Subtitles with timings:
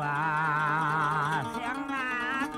[0.00, 2.48] 啊，乡啊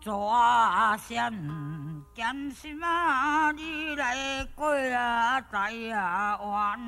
[0.00, 1.30] 抓线
[2.14, 6.80] 艰辛啊，你来过啊，知啊弯。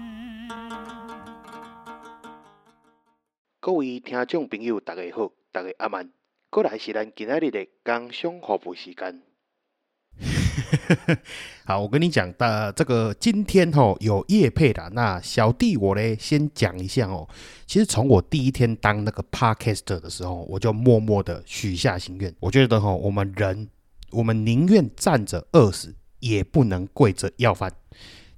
[3.61, 6.11] 各位听众朋友，大家好，大家阿曼，
[6.49, 9.23] 过来是咱今仔日的工商服务时间。
[11.65, 17.29] 好，我跟你讲的这个今天吼有叶配的，那小弟我呢先讲一下哦。
[17.67, 22.35] 其实从我第一天当那个 podcaster 的时候，我就默默的许下心愿。
[22.41, 23.69] 我觉得吼，我们人，
[24.11, 27.73] 我们宁愿站着饿死，也不能跪着要饭。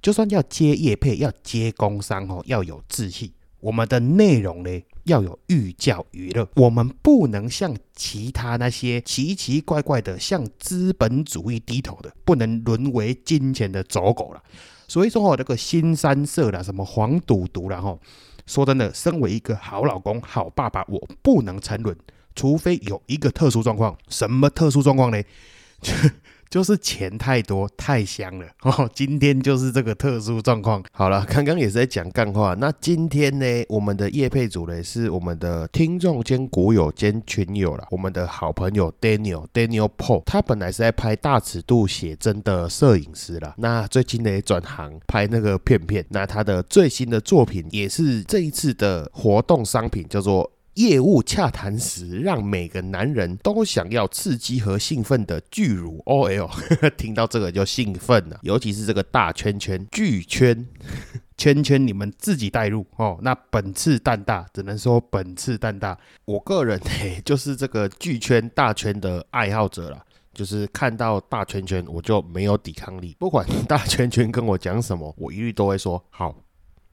[0.01, 3.33] 就算要接叶配，要接工商哦，要有志气。
[3.59, 4.83] 我们的内容呢？
[5.05, 14.41] 要有寓教于乐，我们不能像其他那些奇奇怪怪的向资本主义低头的，不能沦为金钱的走狗了。
[14.87, 17.99] 所以说哦，这个新三色啦，什么黄赌毒啦，吼，
[18.45, 21.97] 说真的，身为一个好老公、好爸爸，我不能沉沦，
[22.35, 23.97] 除非有一个特殊状况。
[24.07, 25.21] 什么特殊状况呢？
[26.53, 30.83] 就是钱太多太香了 哦，今天就是这个特殊状况。
[30.91, 32.55] 好了， 刚刚也是在讲干话。
[32.59, 40.21] 那今天呢，我们的叶配组呢是我们的听众兼股友兼群友了，我们的好朋友 Daniel Daniel Paul。
[40.27, 46.05] 他本来是在拍大尺度写真的摄影师了，那最近呢转行拍那个片片。
[46.09, 50.51] 那他的最新的作品也是这一次的活动商品，叫做。
[50.75, 56.49] 业务洽谈时，让每个男人都想要刺激和兴奋的巨乳 OL，
[56.97, 58.39] 听到这个就兴奋了。
[58.41, 60.67] 尤其是这个大圈圈巨圈
[61.37, 63.19] 圈圈，你们自己带入哦。
[63.21, 65.97] 那本次蛋大，只能说本次蛋大。
[66.25, 76.35] 我个人 嘿，就是这个巨圈大圈的爱好者了，就是看到大圈圈我就没有抵抗力，不管大圈圈跟我讲什么，我一律都会说好，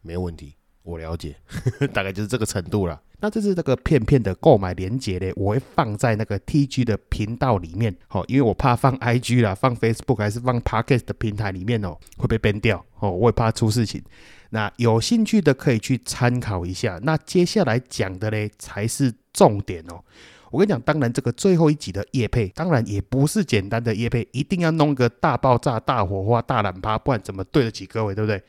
[0.03, 0.55] 没问题。
[0.83, 1.37] 我了解，
[1.93, 3.01] 大概就是这个程度了。
[3.23, 14.03] 那这是这个片片的购买链接呢，我会放在那个 T G 的频道里面，好，因为我怕放 I G 啦，放 Facebook 还是放 Pocket 的平台里面哦，会被崩掉哦，我也怕出事情。
[14.49, 16.99] 那有兴趣的可以去参考一下。
[17.03, 20.03] 那接下来讲的呢，才是重点哦。
[20.51, 28.43] 我跟你讲，当然这个最后一集的叶配，当然也不是简单的叶配，一定要弄个大爆炸、大火花、大懒趴，不然怎么对得起各位，对不对？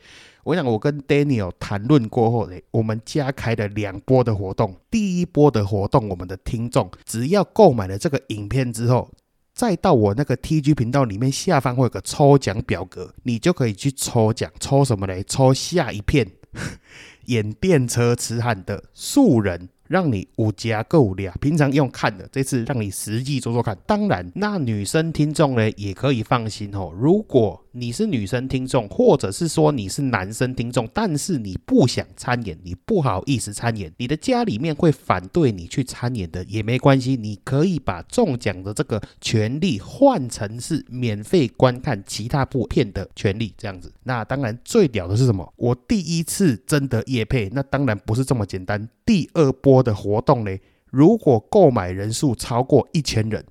[0.44, 4.74] 我想，我跟 Daniel 谈论过后呢，我们加开了两波的活动。
[4.90, 9.08] 第一波的活动，我们的听众只要购买了这个影片之后，
[9.54, 14.50] 再到我那个 TG 频道里面下方会有个抽奖表格，你就可以去抽奖。
[14.58, 15.22] 抽什么嘞？
[15.22, 16.28] 抽下一片
[17.26, 19.68] 演电车痴汉的素人。
[19.88, 23.76] 让你五加够俩，平常用看的，这次让你实际做做看。
[23.86, 26.90] 当然，那女生听众呢也可以放心哦。
[26.96, 43.92] 如果你是女生听众，或者是说你是男生听众，但是你不想参演，你不好意思参演，你的家里面会反对你去参演的也没关系，你可以把中奖的这个权利换成是免费观看其他部片的权利，这样子。
[44.04, 45.52] 那当然最屌的是什么？
[45.56, 48.88] 我第一次真的夜配，那当然不是这么简单。
[49.06, 50.56] 第二波的活动呢？
[50.90, 53.42] 如果购买人数超过一千人，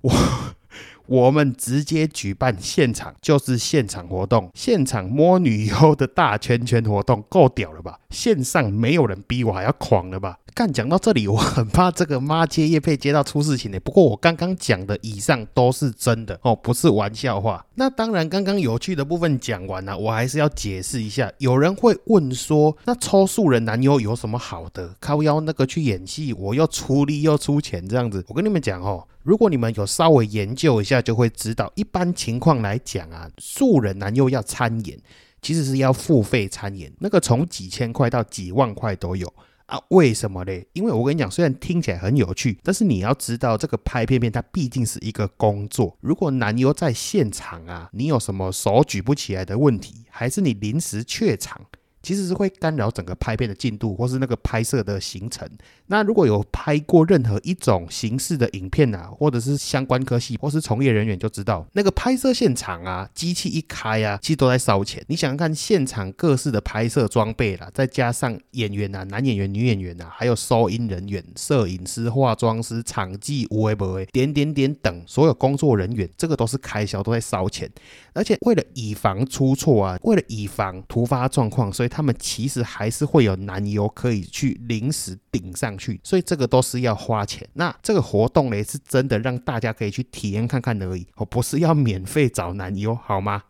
[0.00, 0.10] 我
[1.06, 7.98] 我们直接举办现场，就是现场活动，现场摸女优的大圈圈活动，够屌了吧？
[8.10, 10.38] 线上没有人比我还要狂了吧？
[10.54, 13.78] 干讲到这里，我很怕这个妈接叶配接到出事情呢。
[13.80, 17.62] 不过我刚刚讲的以上都是真的哦，不是玩笑话。
[17.74, 21.30] 那当然，刚刚有趣的部分讲完了，我还是要解释一下。
[21.36, 24.94] 有人会问说，那抽素人男优有什么好的？
[24.98, 28.24] 靠腰那个去演戏，我又出力又出钱这样子。
[28.28, 34.96] 我跟你们讲哦，如果你们有稍微研究一下，就会知道，一般情况来讲啊，素人男优要参演，
[35.42, 39.26] 其实是要付费参演，那个从几千块到几万块都有。
[39.66, 40.64] 啊，为什么嘞？
[40.74, 45.98] 因为我跟你讲，虽然听起来很有趣，但是你要知道，这个拍片片它毕竟是一个工作。
[46.00, 51.60] 如果男优在现场啊，你有什么手举不起来的问题，还是你临时怯场？
[52.06, 55.44] 其实是会干扰整个拍片的进度，或是那个拍摄的行程。
[55.88, 65.04] 那如果有拍过任何一种形式的影片啊，或者是相关科系，或是从业人员就知道，那个拍摄现场啊，机器一开啊，其实都在烧钱。
[65.08, 77.68] 你想想看，现场各式的拍摄装备啦，再加上演员啊，男演员、女演员啊，还有收音人员、摄影师、化妆师、场记、无为不为，点点点等所有工作人员，这个都是开销，都在烧钱。
[78.12, 81.90] 而且为了以防出错啊，为了以防突发状况，所以。
[81.96, 87.48] 他们其实还是会有男优可以去临时顶上去，所以这个都是要花钱。
[87.54, 93.44] 那这个活动呢，是真的让大家可以去体验看看而已，哦，不是要免费找男优，好吗？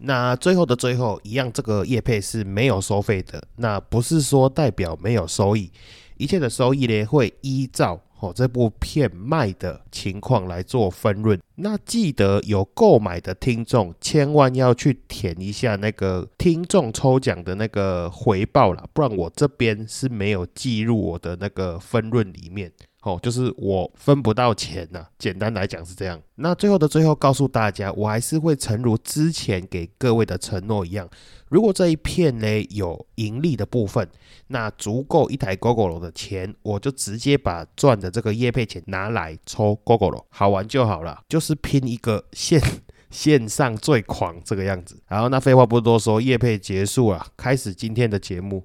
[0.00, 5.72] 那最后的最后，一样这个业配是没有收费的，那不是说代表没有收益，
[6.18, 7.98] 一切的收益呢会依照。
[8.20, 11.38] 哦，这部片卖的情况来做分润。
[11.56, 22.72] 那记得有购买的听众，千万要去填一下那个听众抽奖的那个回报啦，不然我这边是没有记入我的那个分润里面。
[23.06, 25.06] 哦，就是我分不到钱呐。
[25.16, 26.20] 简单来讲是这样。
[26.34, 31.08] 那最后的最后，告诉大家，我还是会诚如之前给各位的承诺一样。
[31.48, 34.08] 如果这一片呢有盈利的部分，
[34.48, 42.60] 那足够一台 GoGo 的钱，我就直接把赚的这个业配钱拿来抽 GoGo 好玩就好了，就是拼一个线
[43.10, 45.00] 线上最狂这个样子。
[45.06, 48.64] 然后那废话不多说，夜配结束了，开始今天的节目。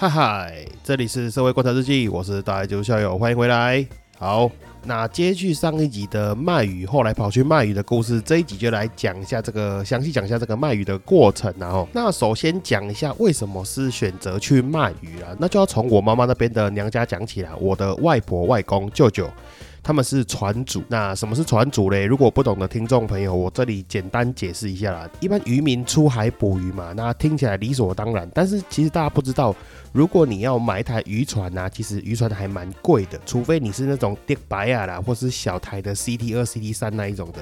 [0.00, 3.84] 嗨嗨，这里是社会观察日记，我是大爱九校友，欢迎回来。
[4.16, 4.48] 好，
[4.84, 11.52] 那接续上一集的卖鱼，后来跑去卖鱼的故事，这一集就来讲一下这个，详细讲一下这个卖鱼的过程。
[11.58, 17.50] 然后，那首先讲一下为什么是选择去卖鱼了，那就要从我妈妈那边的娘家讲起了。
[17.56, 19.28] 我的外婆、外公、舅舅。
[19.88, 22.04] 他们是船主，那什么是船主嘞？
[22.04, 25.08] 如果不懂的听众朋友，我这里简单解释一下啦。
[25.18, 29.56] 一般渔民出海捕鱼嘛，那听起来理所当然，但是其实大家不知道，
[29.90, 37.38] 如果你要买一台渔船呐，其实渔船还蛮贵的，除非你是那种迪白亚啦，或是小台的 CT 二、CT 三那一种的。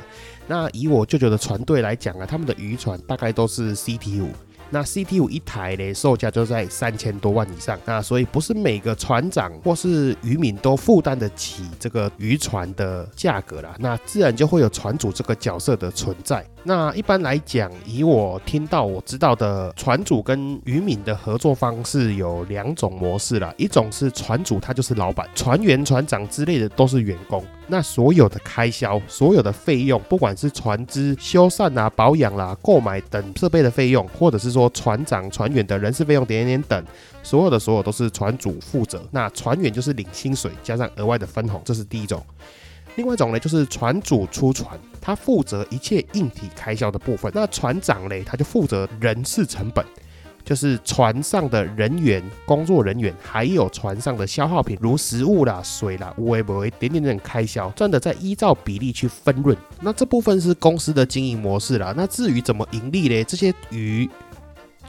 [0.46, 4.30] 那以我舅舅的船队来讲啊，他们的渔船大概都是 CT 五。
[4.70, 7.78] 那 CT 五一台嘞，售价就在三千多万以上。
[7.84, 13.74] 那所以不是每个船长或是渔民都负担得起这个渔船的价格啦。
[13.78, 16.44] 那自然就会有船主这个角色的存在。
[16.68, 23.54] 那一般来讲，以我听到我知道的，船主跟渔民的合作方式有两种模式啦。
[23.56, 27.44] 一种是船主他就是老板，船员、船长之类的都是员工。
[27.68, 36.84] 那所有的开销、所有的费用，不管是船只修缮啊、保养啦、购买等设备的费用，或者是说船长、船员的人事费用点点等，
[37.22, 39.00] 所有的所有都是船主负责。
[39.12, 42.20] 那船员就是领薪水加上额外的分红，这是第一种。
[42.96, 47.30] 另外一种呢，就是船主出船，他负责一切硬体开销的部分。
[47.34, 49.84] 那船长嘞，他就负责人事成本。
[50.44, 59.56] 就是船上的人员、工作人员，还有船上的消耗品，如食物啦、水啦，无微不微点点点开销，赚的再依照比例去分润。
[59.80, 61.92] 那这部分是公司的经营模式啦。
[61.96, 63.24] 那至于怎么盈利嘞？
[63.24, 64.08] 这些鱼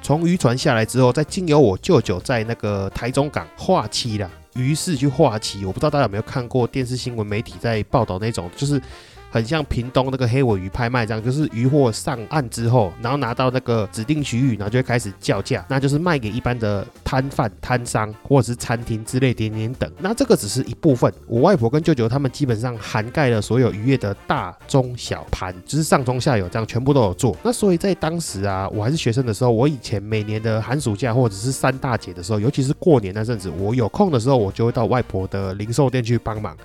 [0.04, 5.64] 从渔船下来之后，再经由我舅舅在那个台中港划期啦，于是就话题。
[5.64, 8.82] 我不知道大家有没有看过电视新闻媒体在报道那种，就是。
[9.30, 19.92] 很像屏东那个黑尾鱼拍卖这样，就是渔货上岸之后，然后拿到那个指定区域，然后就会开始叫价，那就是卖给一般的摊贩、摊商或者是餐厅之类点点等。
[20.00, 27.36] 那这个只是一部分，我外婆跟舅舅他们基本上涵盖了所有渔业的大中小盘，就是上中下游这样全部都有做。
[27.44, 36.56] 那所以在当时啊，我还是学生的时候，我以前每年的寒暑假或者是三大节的时候，尤其是过年那阵子，我有空的时候，我就会到外婆的零售店去帮忙。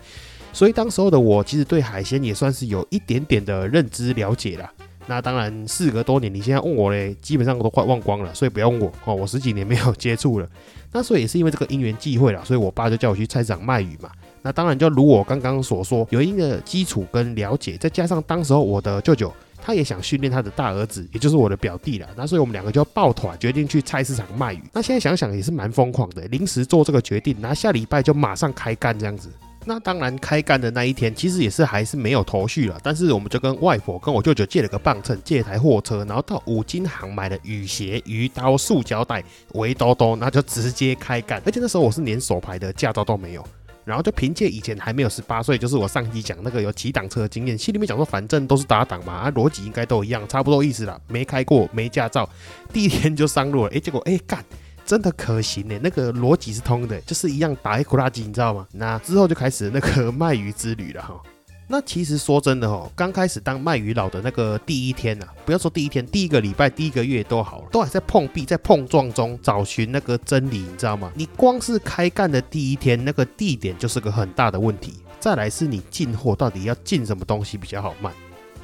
[0.53, 4.71] 所以当时候的我，其实对海鲜也算是有一点点的认知了解了。
[5.07, 9.15] 那当然，事隔多年，你现在问我嘞，基本上我都快忘光了，所以不要问我哦。
[9.15, 10.49] 我十几年没有接触了。
[10.93, 14.11] 那所以也是因为这个因缘际会了，所以我爸就叫我去菜市场卖鱼嘛。
[14.43, 22.07] 那当然就如我刚刚所说，有一定的基础跟了解，再加上当时候我的舅舅他也想训练他的大儿子，也就是我的表弟了。
[22.17, 24.63] 那所以我们两个就抱团决定去菜市场卖鱼。
[24.73, 29.29] 那现在想想也是蛮疯狂的，临时做这个决定，那下礼拜就马上开干这样子。
[29.65, 32.81] 那当然，开干的那一天，其实也是还是没有头绪了。
[32.83, 39.23] 但是我们就跟外婆跟我舅舅借了个磅秤，借台货车，然后到五金行买了雨鞋、鱼刀、塑胶袋、
[39.55, 41.41] 围兜兜，那就直接开干。
[41.47, 43.47] 而且那时候我是连手牌的驾照都没有，
[43.85, 51.01] 然后就凭借以前还没有十八岁，就是我上期讲那个有骑挡车的经验，心里面讲说反正都是打档嘛，啊逻辑应该都一样，差不多意思啦。
[51.07, 52.29] 没开过，没驾照，
[52.73, 53.71] 第一天就上路了。
[53.73, 54.45] 哎，结果哎干。
[54.93, 58.67] 真的可行呢，那个逻辑是通的，就是一样打一苦拉机，你知道吗？
[58.73, 61.19] 那之后就开始那个卖鱼之旅了哈。
[61.67, 71.11] 那其实说真的哦，刚开始当卖鱼佬的那个第一天呐，不要说第一天，第一个礼拜、第一个月都好了，都还在碰壁，在碰撞中找寻那个真理，你知道吗？
[71.15, 74.97] 你光是开干的第一天，那个地点就是个很大的问题。
[75.19, 78.13] 再来是你进货到底要进什么东西比较好卖。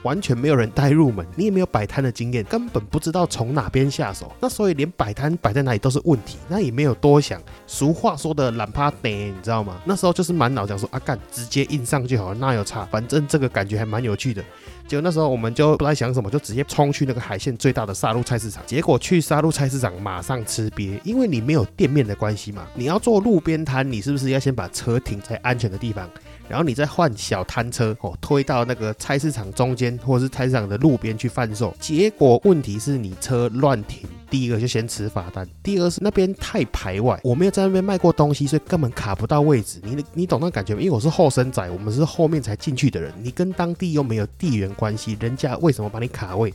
[0.02, 4.32] 完全没有人带入门，你也没有摆摊的经验，根本不知道从哪边下手。
[4.40, 7.40] 那所以连摆摊摆在哪里都是问题，那也没有多想。
[7.66, 9.80] 俗话说的懒趴呆，你知道吗？
[9.84, 14.42] 那时候就是满脑想说啊干，直接印上就好了，那有差，反正这个感觉还蛮有趣的。
[14.86, 18.62] 结果那时候我们就不知道想什么，就直接冲去那个海鲜最大的沙鹿菜市场。
[18.66, 26.08] 结果去沙鹿菜市场马上吃瘪，因为你没有店面的关系嘛，你要做路边摊，你是不是要先把车停在安全的地方？
[26.48, 31.74] 然后你再换小摊车哦，推到那个菜市场中间，或是菜市场的路边去贩售。
[31.78, 39.80] 结果问题是你车乱停，第一个就先吃罚单，第二是那边太排外，我没有在那边卖过东西，所以根本卡不到位置。
[39.82, 40.80] 你你懂那感觉吗？
[40.80, 46.52] 因为我是后生仔，我们是后面才进去的人，你跟当地又没有地缘关系，人家为什么把你卡位？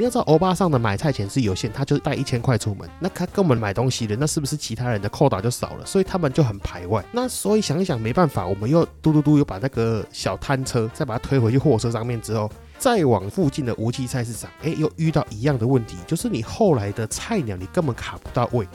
[0.00, 5.84] 你要知道，欧巴上的买菜钱是有限，他就是带一千块出门，那他跟我们买东西的，那是不是其他人的扣打就少了？
[5.84, 7.04] 所以他们就很排外。
[7.12, 18.66] 那所以想一想，没办法，我们又嘟嘟嘟又把那个小摊车再把它推回去货车上面之后，再往附近的无锡菜市场，哎，又遇到一样的问题，就是你后来的菜鸟你根本卡不到位。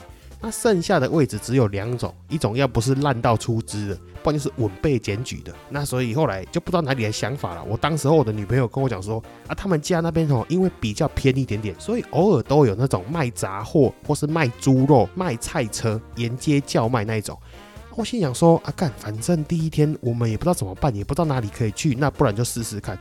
[0.46, 5.52] 那剩下的位置只有两种，一种要不是烂到出汁的，不然就是稳被检举的。
[5.72, 7.64] 那所以后来就不知道哪里的想法了。
[7.64, 17.36] 我当时候我的女朋友跟我讲说，啊，他们家那边哦，因为比较偏一点点，所以偶尔都有那种卖杂货或是卖猪肉、卖菜车沿街叫卖那一种。
[17.96, 22.96] 我心想说，啊干，反正第一天我们也不知道怎么办，也不知道哪里可以去，那不然就试试看。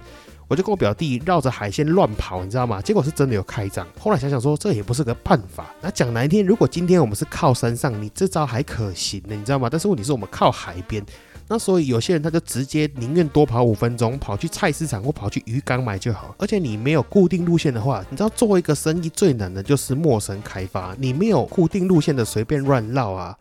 [0.49, 2.81] 我就跟我表弟绕着海鲜乱跑，你知道吗？
[2.83, 3.87] 结果是真的有开张。
[3.99, 5.75] 后来想想说，这也不是个办法。
[5.81, 9.69] 那讲难听，如果今天我们是靠山上，你这招还可行的，你知道吗？
[9.71, 11.05] 但是问题是我们靠海边，
[11.49, 16.35] 那所以有些人他就直接宁愿多跑五分钟，跑去菜市场或跑去鱼缸买就好。
[16.39, 20.95] 而且你没有固定路线的话，你知道做一个生意最难的就是陌生开发。
[20.99, 23.37] 你没有固定路线的随便乱绕啊。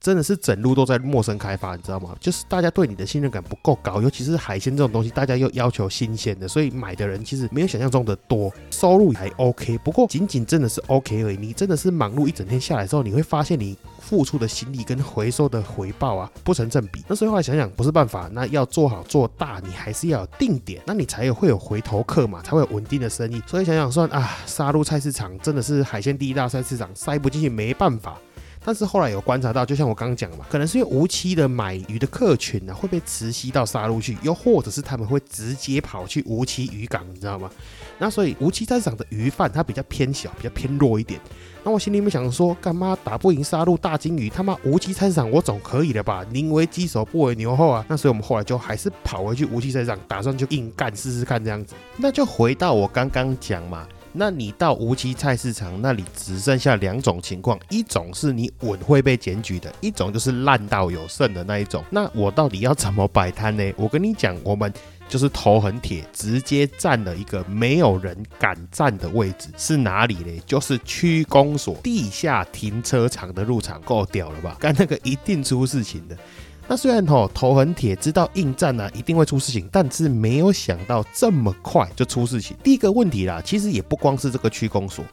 [0.00, 2.14] 真的是整路都在陌生开发，你知道吗？
[2.20, 11.36] 就是大家对你的信任感不够高，尤其是海鲜这种东西，大家又要求新鲜的，所以买的人其实没有想象中的多，收入还 OK，不过仅仅真的是 OK 而已。
[11.36, 17.02] 你真的是忙碌一整天下来之后，你会发现你付出的心力跟回收的回报啊不成正比。
[17.08, 23.42] 那所以后来想想不是办法，那要做好做大，你还是要有定点，那你才有会有回头客嘛，才会有稳定的生意。
[23.46, 28.16] 所以想想算啊，杀入菜市场真的是海鲜第一大菜市场，塞不进去没办法。
[28.66, 37.48] 但是后来有观察到，就像我刚刚讲嘛，可能是因为无期的买鱼的客群呢会被磁吸到杀戮去，又或者是他们会直接跑去无期渔港，你知道吗？
[37.98, 41.20] 那所以无期菜市场的鱼贩它比较偏小，比较偏弱一点。
[41.62, 44.28] 那我心里面想说，干嘛打不赢杀戮大金鱼？
[44.28, 46.24] 他妈无期菜市场我总可以了吧？
[46.30, 47.86] 宁为鸡首不为牛后啊！
[47.88, 51.74] 那所以我们后来就还是跑回去无期菜市场，打算就硬干试试看这样子。
[51.96, 53.86] 那就回到我刚刚讲嘛。
[54.18, 61.84] 那你到无锡菜市场那里只剩下两种情况，一种是你稳会被检举的，一种就是烂到有剩的那一种。
[61.90, 63.72] 那我到底要怎么摆摊呢？
[63.76, 64.72] 我跟你讲，我们
[65.08, 70.40] 就是头很铁，直接占了一个没有人敢占的位置，是哪里嘞？
[70.46, 74.56] 就是区公所地下停车场的入场，够屌了吧？
[74.58, 76.16] 干那个一定出事情的。
[76.68, 82.56] 那虽然吼头很铁，知道应战呢一定会出事情，但是没有想到这么快就出事情。
[82.62, 85.04] 第一个问题啦，其实也不光是这个区公所。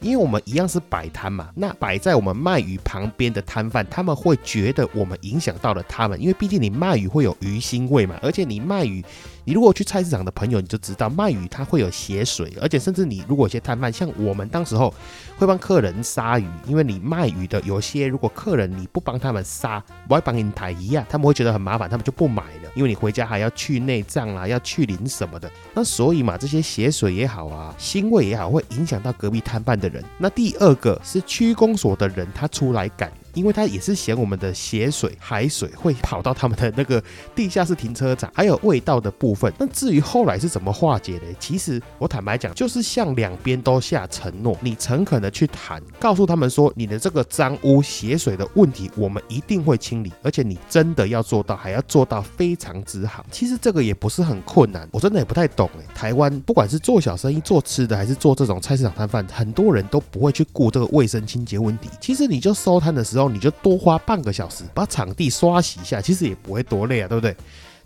[0.00, 9.04] 因为我们一样是摆摊嘛，那摆在我们卖鱼旁边的摊贩，他们会觉得我们影响到了他们，因为毕竟你卖鱼会有鱼腥味嘛，而且你卖鱼，
[9.44, 14.94] 你如果去菜市场的朋友，你就知道卖鱼它会有血水，而且甚至你如果有些摊贩，像我们当时候
[15.38, 29.88] 会帮客人杀鱼，因为你卖鱼的有些如果客人你不帮他们杀，不会帮你抬鱼啊，他们会觉得很麻烦，他们就不买了，因为你回家还要去内脏啊，要去鳞什么的，那所以嘛，这些血水也好啊，腥味也好，会影响到隔壁摊贩的。
[29.88, 33.10] 人，那第二个是区公所的人，他出来赶。
[33.38, 37.00] 因为他也是嫌我们的血水、海水会跑到他们的那个
[37.36, 39.52] 地下室停车场，还有味道的部分。
[39.56, 53.24] 那至于后来是怎么化解的，其实我坦白讲，就是向两边都下承诺，你诚恳的去谈，告诉他们说你的这个脏污、血水的问题，我们一定会清理，而且你真的要做到，还要做到非常之好。
[53.30, 55.94] 其实这个也不是很困难，我真的也不太懂哎。
[55.94, 61.88] 台湾不管是做小生意、做吃的，还是做这种菜市场摊贩，很多人都不会去顾这个卫生清洁问题。
[62.00, 63.27] 其实你就收摊的时候。
[63.28, 67.36] 你就多花半个小时把场地刷洗一下，其实也不会多累啊，对不对？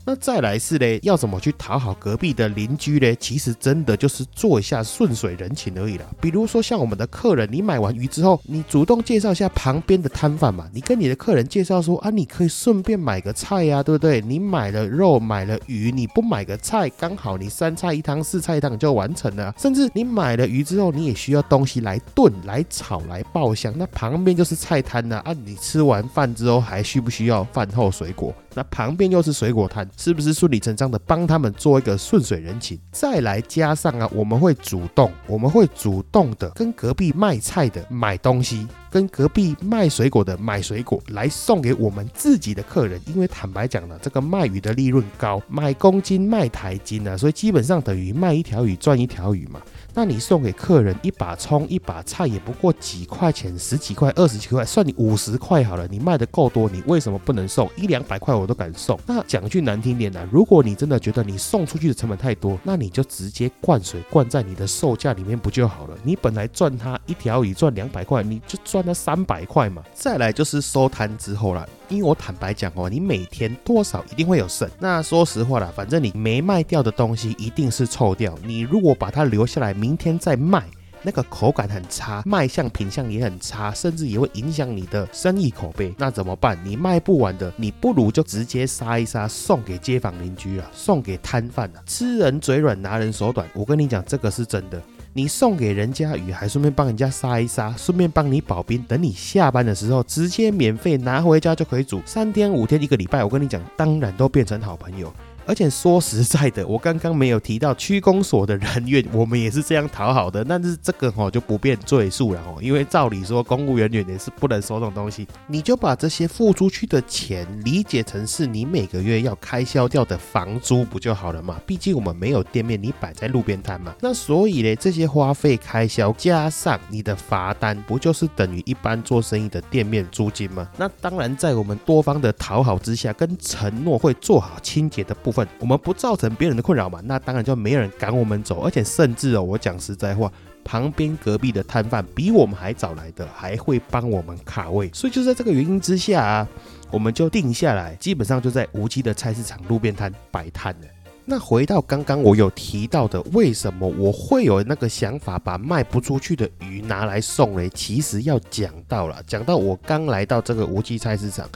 [0.05, 3.15] 那再来是嘞，要怎么去讨好隔壁的邻居嘞？
[3.17, 6.05] 其实真的就是做一下顺水人情而已啦。
[6.21, 14.21] 比如说像我们的客人，你买完鱼之后，你主动介绍一下旁边的摊贩嘛，你跟你的客人介绍说啊，你可以顺便买个菜呀，对不对？
[14.21, 19.55] 你买了肉，买了鱼，你不买个菜，刚好你三菜一汤、四菜一汤就完成了。
[19.57, 25.33] 甚至你买了鱼之后，你也需要东西来炖、来炒、来爆香，那旁边就是菜摊了啊。
[25.45, 28.35] 你吃完饭之后还需不需要饭后水果？
[28.55, 32.79] 那旁边又是水果摊，是不是顺理成章的帮他们做一个顺水人情？
[32.91, 43.01] 再来加上啊，我们会主动，我们会主动的跟隔壁卖菜的买东西，跟隔壁卖水果的买水果来送给我们自己的客人。
[43.07, 49.61] 因为坦白讲呢，这个卖鱼的利润高，买公斤卖台斤啊，所以基本上等于卖一条鱼赚一条鱼嘛。
[49.95, 55.87] 那你送给客人一把葱一把菜也不过几块钱，十几块、二十几块，算你五十块好了。
[55.89, 58.99] 你卖的够多，你为什么不能送一两百块我都敢送？
[59.07, 65.97] 那讲句难听点的，如果你真的觉得你送出去的成本太多，那你就直接灌水灌在你的售价里面不就好了？
[66.03, 69.83] 你本来赚他一条鱼赚两百块，你就赚他三百块嘛。
[69.93, 71.69] 再来就是收摊之后了。
[71.89, 74.67] 因为我坦白讲哦，你每天多少一定会有剩。
[74.79, 78.35] 那说实话啦，反正你没卖掉的东西一定是臭掉。
[78.43, 80.63] 你如果把它留下来，明天再卖，
[81.03, 85.93] 那个口感很差，卖相品相也很差，甚至也会影响你的生意口碑。
[85.99, 86.57] 那怎么办？
[86.63, 91.83] 你卖不完的，你不如就直接杀一杀，送给街坊邻居啊，送给摊贩啊。
[91.85, 93.45] 吃人嘴软，拿人手短。
[93.55, 94.81] 我跟你讲，这个是真的。
[95.15, 105.13] 你送给人家鱼，还顺便帮人家杀一杀，顺便帮你保冰，等你下班的时候直接免费拿回家就可以煮，三天五天一个礼拜，我跟你讲，当然都变成好朋友。
[105.47, 110.45] 而且说实在的，我刚刚没有提到区公所的人员，我们也是这样讨好的。
[110.45, 115.27] 但是这个哈就不便赘述了哦，因为照理说公务员员也是不能收这种东西。
[115.49, 121.61] 你就把这些付出去的钱理解成是你每个月要开销掉的房租不就好了嘛？
[121.67, 123.93] 毕竟我们没有店面，你摆在路边摊嘛。
[124.01, 130.69] 那所以呢，这些花费开销加上你的罚单，不就是等于一般做生意的店面租金吗？
[130.77, 135.32] 那当然，在我们多方的讨好之下，跟承诺会做好清洁的部。
[135.33, 140.31] 分我们不造成别人的困扰嘛，那当然就没有人赶我们走，而且甚至哦，我讲实在话，
[140.63, 146.49] 旁边隔壁的摊贩比我们还早来的，还会帮我们卡位，所以就在这个原因之下啊，
[146.91, 150.87] 我们就定下来，基本上就在无机的菜市场路边摊摆摊了。
[151.25, 157.69] 那回到刚刚我有提到的，为什么我会有那个想法把卖不出去的鱼拿来送嘞？
[157.69, 161.49] 其实要讲到了，讲到我刚来到这个无机菜市场。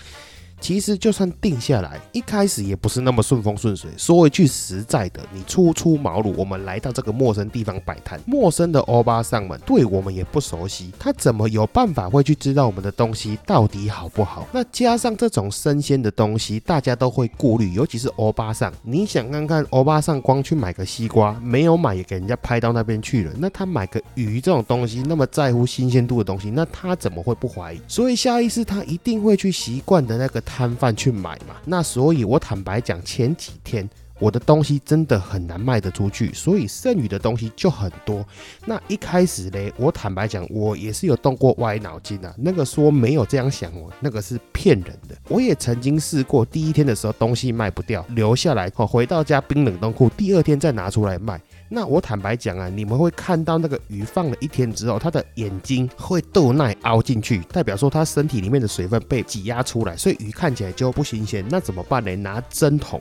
[0.61, 3.91] 其实就算定下来，一开始也不是那么顺风顺水。
[3.97, 14.49] 说一句实在的，你初出茅庐，我们来到这个陌生地方摆摊，陌生的欧巴桑们对我们也不熟悉，他怎么有办法会去知道我们的东西到底好不好？
[14.51, 18.73] 那加上这种生鲜的东西，大家都会顾虑，尤其是欧巴桑。
[18.83, 27.81] 你想看看欧巴桑光去买个西瓜，没有买也给人家拍到那边去了，那他买个鱼这种东西，那么在乎新鲜度的东西，那他怎么会不怀疑？
[27.87, 30.43] 所以下意识他一定会去习惯的那个。
[30.47, 33.87] 摊贩去买嘛，那所以我坦白讲，前几天
[34.19, 38.25] 我的东西真的很难卖得出去，所以剩余的东西就很多。
[38.65, 42.35] 那一开始嘞，我坦白讲，我也是有动过歪脑筋啊。
[42.39, 45.15] 那个说没有这样想哦，那个是骗人的。
[45.29, 51.39] 我也曾经试过，第一天的时候东西卖不掉，留下来哦，回到家冰冷冻库，第二天再拿出来卖。
[51.69, 61.45] 那我坦白讲啊，你们会看到那个鱼放了一天之后，它的眼睛会豆奶凹进去，代表说它身体里面的水分被挤压出来，所以鱼看起来就不新鲜。
[61.49, 62.15] 那怎么办呢？
[62.17, 63.01] 拿针筒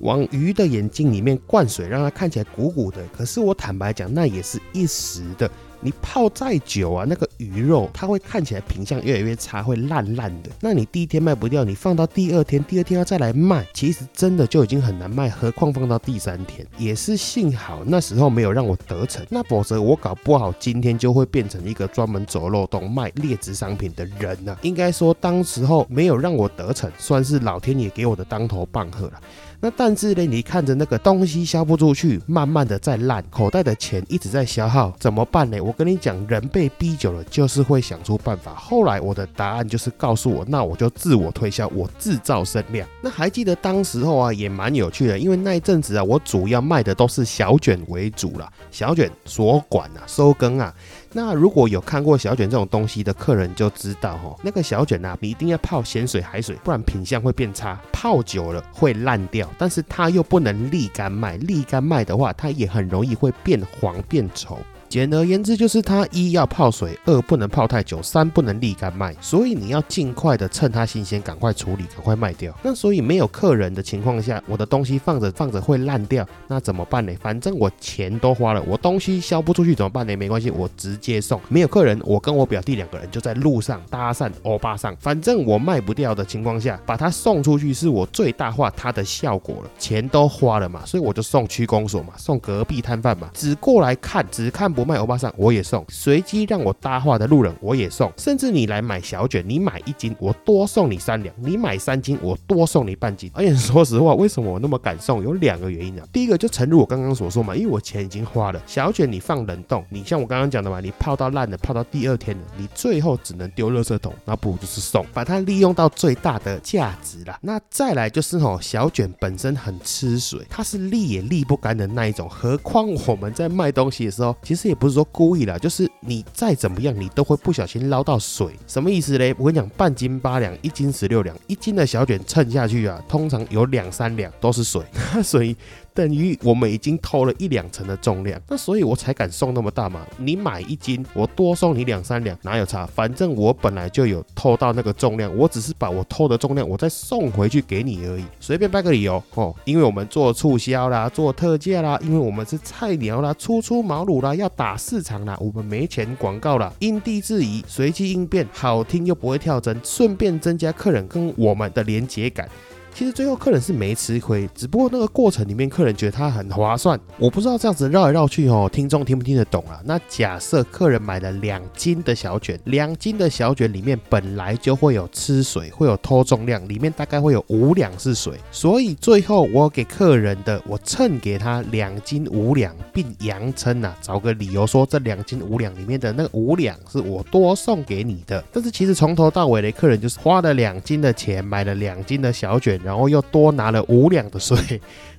[0.00, 3.02] 往鱼的眼睛里面灌水，让它看起来鼓鼓的。
[3.16, 5.50] 可是我坦白讲，那也是一时的。
[5.86, 10.50] 你泡再久啊，那个鱼肉它会看起来品相越来越差，会烂烂的。
[10.60, 16.66] 那你第一天卖不掉，你放到第二天，第二天要再来卖，其实真的就已经很难卖，何况放到第三天。
[16.76, 24.58] 也是幸好那时候没有让我得逞，那否则我搞不好今天就会变成一个专门走漏洞卖劣质商品的人呢。
[24.62, 29.20] 应该说当时候没有让我得逞，算是老天爷给我的当头棒喝了。
[29.58, 35.58] 那但是呢，你看着那个东西销不出去，慢慢的在烂，口袋的钱一直在消耗，怎么办呢？
[35.58, 38.54] 我跟你讲，人被逼久了，就是会想出办法。
[38.54, 42.88] 后来我的答案就是告诉我，那我就自我推销，我制造声量。
[43.02, 50.74] 那还记得当时候啊，也蛮有趣的，因为那一阵子啊，我主要卖的都是小卷为主了，小卷锁管啊，收羹啊。
[51.12, 59.48] 那如果有看过小卷这种东西的客人就知道哈，那个小卷啊，你一定要泡咸水海水，不然品相会变差，泡久了会烂掉。
[59.58, 64.56] 但是它又不能沥干卖，沥干卖的话，它也很容易会变黄变稠。
[64.88, 69.14] 简而言之，就是它一要泡水，二不能泡太久，三不能沥干卖。
[69.20, 72.54] 所以你要尽快的趁它新鲜，赶快处理，赶快卖掉。
[72.62, 77.12] 那所以没有客人的情况下，我的东西放着放着会烂掉，那怎么办呢？
[77.20, 80.16] 反正我钱都花了，我东西销不出去怎么办呢？
[80.16, 81.40] 没关系，我直接送。
[81.48, 89.70] 没有客人，我跟我表弟两个人就在路上搭讪欧巴上，反正我卖不掉的情况下，把它送出去是我最大化它的效果了。
[89.78, 95.82] 钱都花了嘛，所以我就送区公所嘛，送隔壁摊贩嘛，只过来看，只看不卖欧巴上，我也送。
[95.88, 103.30] 随机让我搭话的路人我也送，甚至你来买小卷，你买一斤，我多送你三两；你买三斤，我多送你半斤。
[103.32, 105.22] 而且 说实话，为什么我那么敢送？
[105.22, 106.06] 有两个原因啊。
[106.12, 108.60] 第一个就诚如我刚刚所说嘛，因为我钱已经花了。
[108.66, 117.38] 小卷你放冷冻，你像我刚刚讲的嘛，你泡到烂了，泡到第二天了，你最后只能丢垃圾桶，那不如就是送，把它利用到最大的价值啦。
[117.40, 122.28] 那再来就是吼，小卷本身很吃水，它是沥也沥不干的那一种。
[122.28, 128.48] 何况我们在卖东西的时候，其实也不是说故意啦，就是你再怎么样，你都会不小心捞到水。
[128.66, 129.34] 什么意思嘞？
[129.38, 134.82] 我跟你讲，半斤八两，一斤十六两，一斤的小卷称下去啊，通常有两三两都是水，
[135.22, 135.56] 所以。
[135.96, 140.06] 等于我们已经偷了一两成的重量，那所以我才敢送那么大嘛。
[140.18, 142.84] 你买一斤，我多送你两三两，哪有差？
[142.84, 148.26] 反正我本来就有偷到那个重量，我只是把我偷的重量我再送回去给你而已。
[148.38, 162.48] 随便掰个理由哦，因为我们做促销啦，做特价啦，因为我们是菜鸟啦，初出茅庐啦，要打市场了，我们没钱广告了，因地制宜，随机应变，好听又不会跳针，顺便增加客人跟我们的连接感。
[162.96, 166.98] 其实最后客人是没吃亏，只不过那个过程里面客人觉得它很划算。
[167.18, 169.82] 我不知道这样子绕来绕去哦，听众听不听得懂啊？
[169.84, 188.42] 那假设客人买了两斤的小卷，两斤的小卷里面本来就会有吃水，会有偷重量，里面大概会有五两是水，所以最后我给客人的我称给他两斤五两，并扬称呐，找个理由说这两斤五两里面的那个五两是我多送给你的。
[188.50, 192.80] 但是其实从头到尾的客人就是花了两斤的钱买了两斤的小卷。
[192.86, 194.56] 然后又多拿了五两的税。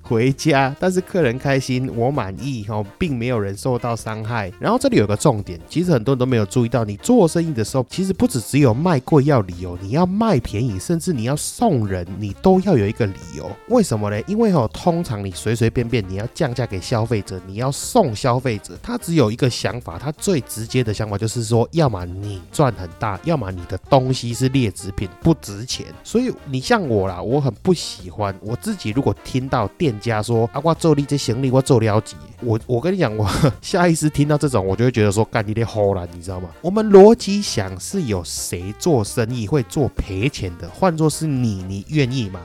[0.08, 4.50] 回家，但是客人开心，我满意哈，并没有人受到伤害。
[4.58, 13.52] 然后这里有个重点，其实很多人都没有注意到，你做生意的时候，其实不只只有卖贵要理由，你要卖便宜，甚至你要送人，你都要有一个理由。
[13.68, 14.22] 为什么呢？
[14.28, 25.88] 因为哈，通常你随随便便你要降价给消费者，你要送消费者，他只有一个想法，他最直接的想法就是说，要么你赚很大，要么你的东西是劣质品，不值钱。
[26.02, 29.97] 所以你像我啦，我很不喜欢我自己，如果听到店。
[30.00, 32.16] 家说啊，我做你这行李，我做了几？
[32.42, 33.30] 我我跟你讲，我
[33.62, 36.50] 下意识听到这种，我就会觉得说，干你得好了，你知道吗？
[36.62, 40.70] 我们逻辑想是有谁做生意会做赔钱的？
[40.70, 42.42] 换作是你，你愿意吗？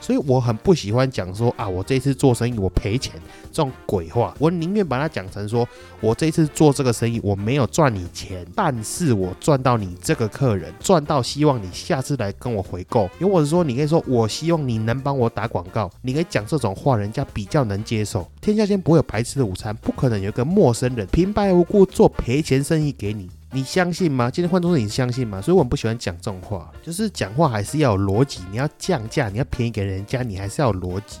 [0.00, 3.14] 所以我很不喜欢讲说啊，我这次做生意我赔钱
[3.50, 5.66] 这种鬼话，我宁愿把它讲成说，
[6.00, 13.08] 我这次做这个生意我没有赚你钱，但是我赚到你这个客人，赚到希望你下次来跟我回购。
[13.18, 18.26] 又或者说，你可以说我希望你能帮我打广告，你可以讲这种话，人家比较能接受。
[18.40, 23.30] 天下间不会有白吃的午餐，不可能有一个陌生人平白无故做赔钱生意给你。
[23.56, 24.30] 你相信吗？
[24.30, 25.40] 今天换作是你相信吗？
[25.40, 28.42] 所以我们不喜欢讲这种话，就是讲话还是要有逻辑。
[28.50, 31.20] 你要降价，你要便宜给人家，你还是要有逻辑。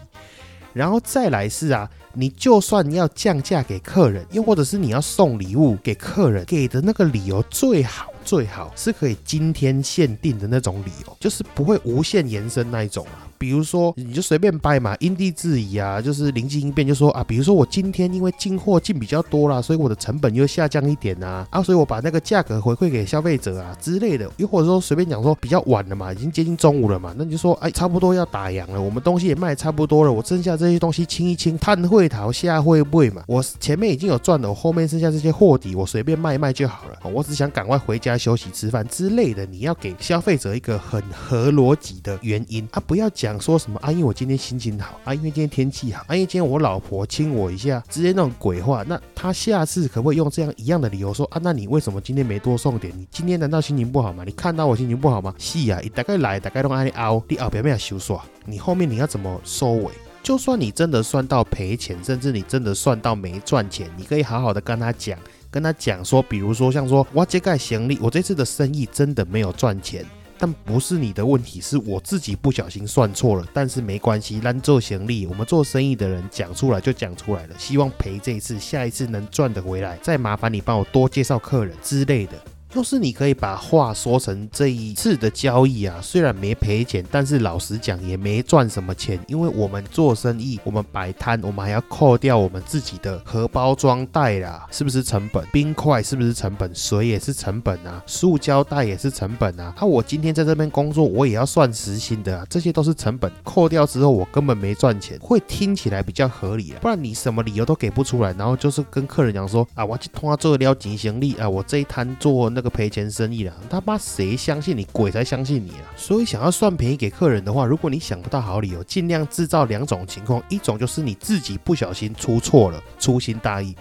[0.74, 13.06] 然后再来是啊，你就算要降价给客人，又或者是你要送礼物给客人，给的那个理由最好最好是可以今天限定的那种理由，就是不会无限延伸那一种。
[13.38, 42.66] 比如说，你就随便掰嘛，因地制宜啊，就是灵机应变，就说啊，比如说我今天因为进货进比较多啦，所以我的成本又下降一点啊，啊，所以我把那个价格回馈给消费者啊之类的，又或者说随便讲说比较晚了嘛，已经接近中午了嘛，那你就说哎，差不多要打烊了，我们东西也卖差不多了，我剩下这些东西清一清，碳会淘下会不会嘛，我前面已经有赚了，我后面剩下这些货底，我随便卖卖就好了，我只想赶快回家休息吃饭之类的，你要给消费者一个很合逻辑的原因。
[42.70, 43.25] 啊，不要讲。
[43.26, 43.90] 讲说什么啊？
[43.90, 48.84] 因我今天心情好啊，因今天天气好啊，因今天我老婆亲我一下，直接那种鬼话。
[48.86, 51.40] 那他下次可不可以用这样一样的理由说啊？
[51.42, 52.96] 那你为什么今天没多送点？
[52.96, 54.22] 你今天难道心情不好吗？
[54.24, 55.34] 你看到我心情不好吗？
[55.38, 59.90] 是啊，你大概来大概都爱你凹，你凹表面修耍，你后面你要怎么收尾？
[60.22, 65.18] 就算你真的算到赔钱，甚至你真的算到没赚钱，你可以好好的跟他讲，
[65.50, 70.04] 跟他讲说，比如说像说我这盖行李，我这次的生意真的没有赚钱。
[70.38, 73.46] 但不是你的问题，是我自己不小心算错了。
[73.52, 77.54] 但是没关系，咱做行李，我们做生意的人讲出来就讲出来了。
[77.58, 79.98] 希望赔这一次，下一次能赚得回来。
[80.02, 82.32] 再麻烦你帮我多介绍客人之类的。
[82.76, 95.42] 要是你可以把话说成这一次的交易啊，虽然没赔钱，但是老实讲也没赚什么钱，因为我们做生意，我们摆摊，我们还要扣掉我们自己的荷包装袋啦，是不是成本？
[95.50, 96.70] 冰块是不是成本？
[96.74, 99.72] 水也是成本啊，塑胶袋也是成本啊。
[99.78, 106.78] 啊，我今天在这边工作，我也要算时薪的啊，这些都是成本，扣掉之后我根本没赚钱，会听起来比较合理啊。
[106.82, 114.84] 不然你什么理由都给不出来，然后就是跟客人讲说啊，我去通话做了执行力啊，我这一摊做那个赔钱生意了，他妈谁相信你？
[114.92, 115.84] 鬼才相信你啊！
[115.96, 123.74] 所以想要算便宜给客人的话，如果你想不到好理由，尽量制造两种情况，一种就是你自己不小心出错了，粗心大意。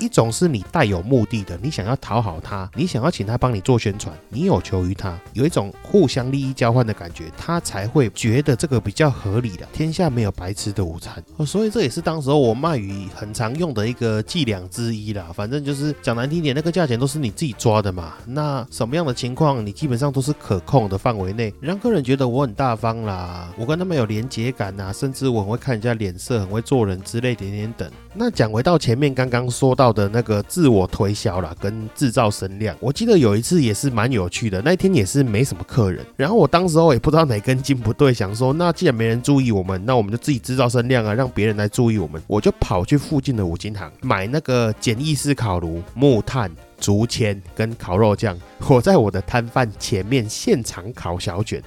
[0.00, 9.66] 一种是你带有目的的，你想要讨好他，你想要请他帮你做宣传，你有求于他，有一种互相利益交换的感觉，他才会觉得这个比较合理的。
[9.72, 15.30] 天下没有白吃的午餐，哦，所以这也是当时候我卖鱼很常用的一个伎俩之一啦。
[15.34, 18.14] 反正就是讲难听点，那个价钱都是你自己抓的嘛。
[18.26, 27.90] 那什么样的情况，你基本上都是可控的范围内，让客人觉得我很大方啦，我跟他们有连结感呐，甚至我很会看人家脸色，很会做人之类点点等。
[28.14, 29.90] 那讲回到前面刚刚说到。
[29.92, 34.62] 的那个自我推销啦，跟制造声量，我记得有一次也是蛮有趣的。
[34.62, 42.22] 那一天也是没什么客人，然后我当时候也不知道哪根筋不对，想说那既然没人注意我们，那我们就自己制造声量啊，让别人来注意我们。
[42.28, 51.60] 我就跑去附近的五金行买那个简易式烤炉、木炭、竹签跟烤肉酱，我在我的摊贩前面现场烤小卷。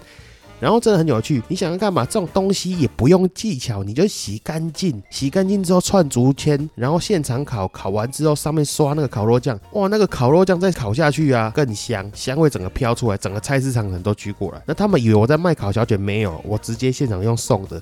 [0.63, 2.05] 然后真的很有趣，你想要干嘛？
[2.05, 14.61] 这种东西也不用技巧，你就洗干净，洗干净之后串竹签，然后现场烤，烤完之后上面刷那个烤肉酱，哇，那个烤肉酱再烤下去啊，更香，香味整个飘出来，整个菜市场人都举过来。
[14.65, 17.81] 那他们以为我在卖烤小卷，没有，我直接现场用送的。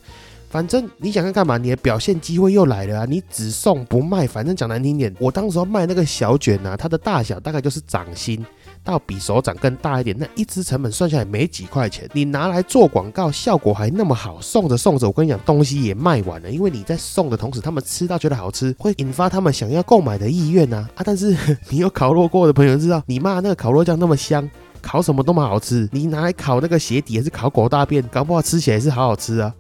[0.50, 1.60] 反正你想要干嘛？
[1.60, 3.06] 你的表现机会又来了啊！
[3.08, 8.44] 你只送不卖，反正讲难听点，我当时候卖那个小卷啊，它的大小大概就是掌心。
[8.84, 16.50] 到比手掌更大一点，那一支成本算下来没几块钱，你拿来做广告，效果还那么好，送着送着，我跟你讲，东西也卖完了。
[16.50, 21.04] 因为你在送的同时，他们吃到觉得好吃，会引发他们想要购买的意愿呐啊！
[21.06, 21.38] 但是
[21.70, 24.50] 你有烤肉过的朋友知道，你骂那个烤肉酱那么香，
[24.82, 29.54] 烤什么都蛮好吃，你拿来烤那个鞋底，也是烤狗大便，搞不好吃起来是好好吃啊。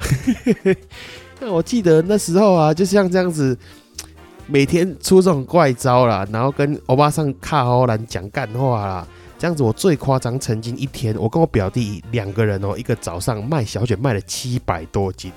[1.39, 3.57] 那我记得那时候啊，就像这样子。
[4.51, 9.07] 每天出这种怪招啦，然后跟欧巴桑卡欧兰讲干话啦，
[9.39, 15.31] 这样子我最夸张，曾经一天我跟我表弟两个人哦，一个早上卖小卷卖了七百多斤。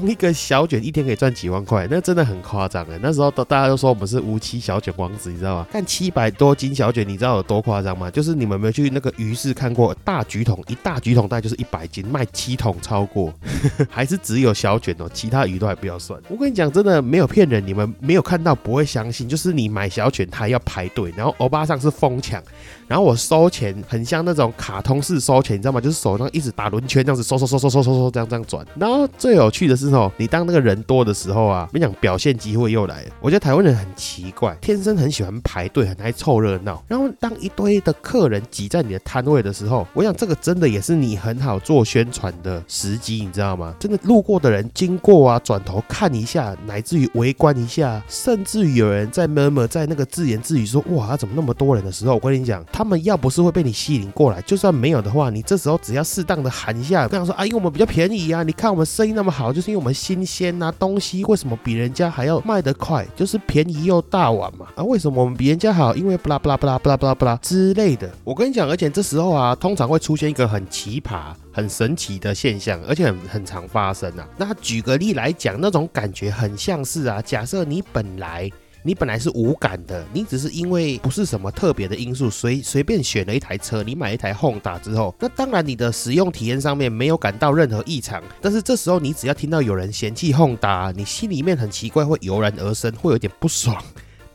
[0.00, 2.98] 光一个小卷一天可以赚几万块，那真的很夸张哎！
[3.00, 5.66] 那时候都大家都说我们是无期小卷王子，你知道吗？
[5.70, 8.10] 看七百多斤小卷，你知道有多夸张吗？
[8.10, 13.32] 就是你们没有去那个鱼市看过大橘桶，一大橘桶大概就是一百斤，卖七桶超过，
[13.88, 16.20] 还是只有小卷哦，其他鱼都还不要算。
[16.28, 22.42] 我跟你讲，真的没有骗人，你们没有看到不会相信，就是你买小卷，他要排队，然后欧巴上是疯抢。
[22.86, 25.80] 然后我收钱很像那种卡通式收钱，你知道吗？
[25.80, 28.64] 就是手上一直打轮圈这样子收收收收收收收这样这样转。
[28.78, 33.10] 然后最有趣的是哦，你当那个人多的时候啊，我讲表现机会又来了。
[33.20, 36.82] 我觉得台湾人很奇怪，天生很喜欢排队，很爱凑热闹。
[36.86, 43.74] 然后当一堆的客人挤在你的摊位的时候，我想这个真的也是你很好做宣传的时机，你知道吗？
[43.78, 52.64] 真的路过的人经过啊，转头看一下，乃至于围观一下，甚至于有人在默默在那个自言自语说：“哇，怎么那么多人的时候？”我跟你讲。
[52.76, 63.06] 他们要不是会被你吸引过来，就算没有的话，你这时候只要适当的喊一下，跟他说：“啊，因为我们比较便宜啊，你看我们生意那么好，就是因为我们新鲜啊，东西为什么比人家还要卖得快？
[63.14, 64.66] 就是便宜又大碗嘛。
[64.74, 65.94] 啊，为什么我们比人家好？
[65.94, 68.10] 因为不啦不啦不啦不啦不啦不啦之类的。
[68.24, 74.28] 我跟你讲，而且这时候啊，通常会出现一个很奇葩、很神奇的现象，而且很很常发生啊。
[74.36, 78.50] 那举个例来讲，那种感觉很像是啊，假设你本来。
[78.86, 93.82] 你本来是无感的，你只是因为不是什么特别的因素，随随便选了一台车，你买一台混搭之后，那当然你的使用体验上面没有感到任何异常，但是这时候你只要听到有人嫌弃混搭你心里面很奇怪，会油然而生，会有点不爽。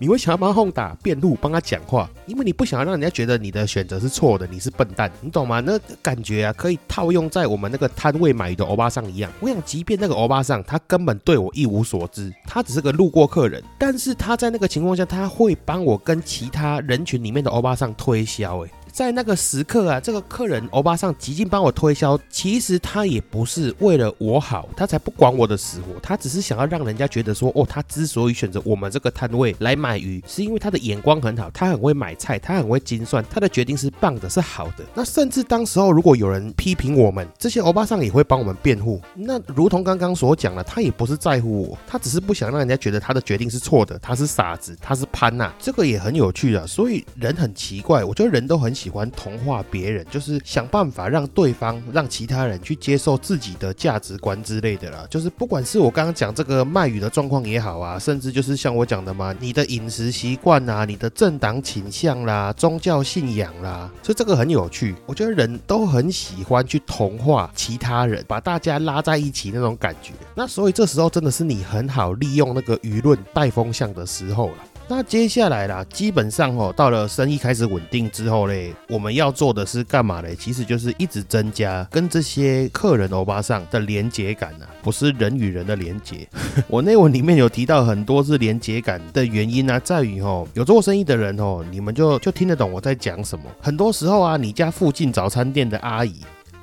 [0.01, 5.59] 你会想要帮哄打辩路，帮他讲话，因为你不想要让人家觉得你的选择是错的，你是笨蛋，你懂吗？
[5.59, 9.29] 那感觉啊，可以套用在我们那个摊位买鱼的欧巴上一样。
[9.41, 18.71] 我想，即便那个欧巴上他根本对我一无所知，他只是个路过客人，但是他在那个情况下，他会帮我跟其他人群里面的欧巴上推销，诶。
[18.99, 34.83] 在那个时刻啊，这个客人欧巴桑极尽帮我推销，其实他也不是为了我好，他才不管我的死活，他只是想要让人家觉得说，哦，他之所以选择我们这个摊位来买鱼，是因为他的眼光很好，他很会买菜，他很会精算，他的决定是棒的，是好的。
[34.93, 38.99] 那甚至当时候如果有人批评我们，这些欧巴桑也会帮我们辩护。
[39.15, 46.67] 那如同刚刚所讲了，他也不是在乎我，他只是不想让人家觉得他的决定是错的，他是傻子，他是潘呐，这个也很有趣啊。
[46.67, 55.05] 所以人很奇怪，我觉得人都很喜喜欢同化别人，就是想办法让对方、让其他人去接受自己的价值观之类的啦。
[55.11, 64.95] 就是不管是我刚刚讲这个卖鱼的状况也好啊，甚至就是像我讲的嘛，你的饮食习惯啊，你的政党倾向啦、宗教信仰啦，所以这个很有趣。
[65.05, 70.13] 我觉得人都很喜欢去同化其他人，把大家拉在一起那种感觉。
[70.33, 74.55] 那所以这时候真的是你很好利用那个舆论带风向的时候了。
[74.91, 80.35] 那接下来啦，基本上哦，到了生意开始稳定之后嘞，我们要做的是干嘛嘞？
[80.35, 86.27] 其实就是一直增加跟这些客人欧巴上的连接感啊，不是人与人的连接。
[86.67, 93.45] 我内文里面有提到很多是连接感的原因呢，在于哦，有做生意的人哦，你们就就听得懂我在讲什么。
[93.61, 96.15] 很多时候啊，你家附近早餐店的阿姨。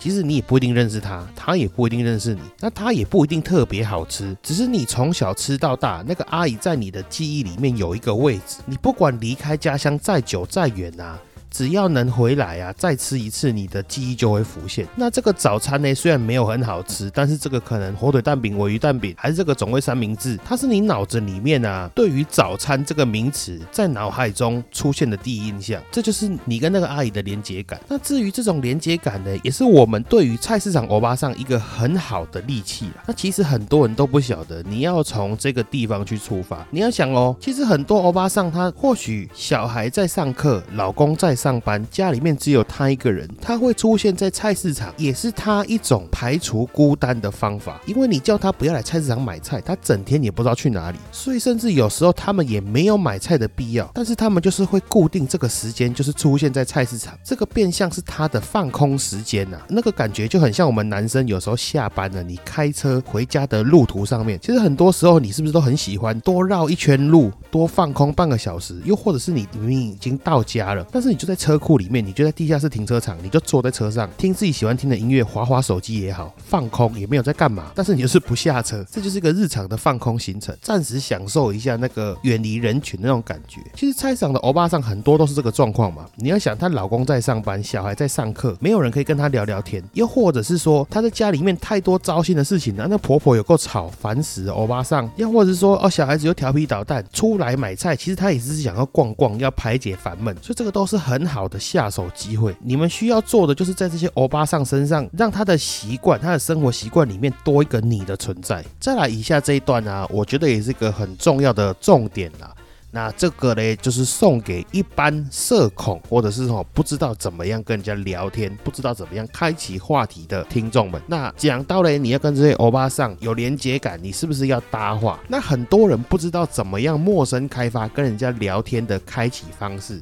[0.06, 11.18] 其实你也不一定认识他，他也不一定认识你，那他也不一定特别好吃，只是你从小吃到大，那个阿姨在你的记忆里面有一个位置，你不管离开家乡再久再远啊。
[11.50, 14.86] 只要能回来啊，再吃一次，你的记忆就会浮现。
[14.94, 27.80] 那这个早餐呢，虽然没有很好吃，但是这个可能火腿蛋饼、尾鱼蛋饼，还是这个种味三明治，它是你脑子里面啊，对于早餐这个名词在脑海中出现的第一印象，这就是你跟那个阿姨的连接感。
[27.88, 36.66] 那至于这种连接感呢，也是我们对于菜市场欧巴上一个很好的利器那其实很多人都不晓得，你要从这个地方去出发。
[36.70, 41.35] 你要想哦，其实很多欧巴上他或许小孩在上课，老公在。
[41.36, 47.80] 上班家里面只有他一个人，他会出现在菜市场，也是他一种排除孤单的方法。
[47.86, 57.16] 因为你叫他不要来菜市场买菜，他整天也不知道去哪里，所以甚至有时候他们也没有买菜的必要，但是他们就是会固定这个时间，就是出现在菜市场。
[57.22, 68.80] 这个变相是他的放空时间呐，那个感觉就很像我们男生有时候下班了，你开车回家的路途上面，其实很多时候你是不是都很喜欢多绕一圈路，多放空半个小时？
[68.84, 83.60] 又或者是你明明已经到家了，但是你就在车库里面，你就在地下室停车场，你就坐在车上听自己喜欢听的音乐，滑滑手机也好，放空也没有在干嘛，但是你就是不下车，这就是一个日常的放空行程，暂时享受一下那个远离人群的那种感觉。
[83.74, 86.06] 其实菜场的欧巴上很多都是这个状况嘛。
[86.14, 101.58] 你要想，她老公在上班，小孩在上课，没有人可以跟她聊聊天，又或者是说她在家里面太多糟心的事情了，那婆婆有够吵，烦死欧巴上，又或者是说哦小孩子又调皮捣蛋，出来买菜，其实她也是想要逛逛，要排解烦闷，所以这个都是很很好的。
[101.58, 108.62] 下手机会，你们需要做的就是在这些欧巴桑身上，让他的习惯、他的生活习惯里面多一个你的存在。
[108.78, 112.54] 再来以下这一段呢，我觉得也是一个很重要的重点啦。
[112.92, 121.02] 那这个呢，就是送给一般社恐或者是说不知道怎么样跟人家聊天、不知道怎么样开启话题的听众们。
[121.06, 125.18] 那讲到嘞，你要跟这些欧巴上有连接感，你是不是要搭话？
[125.28, 130.00] 那很多人不知道怎么样陌生开发跟人家聊天的开启方式。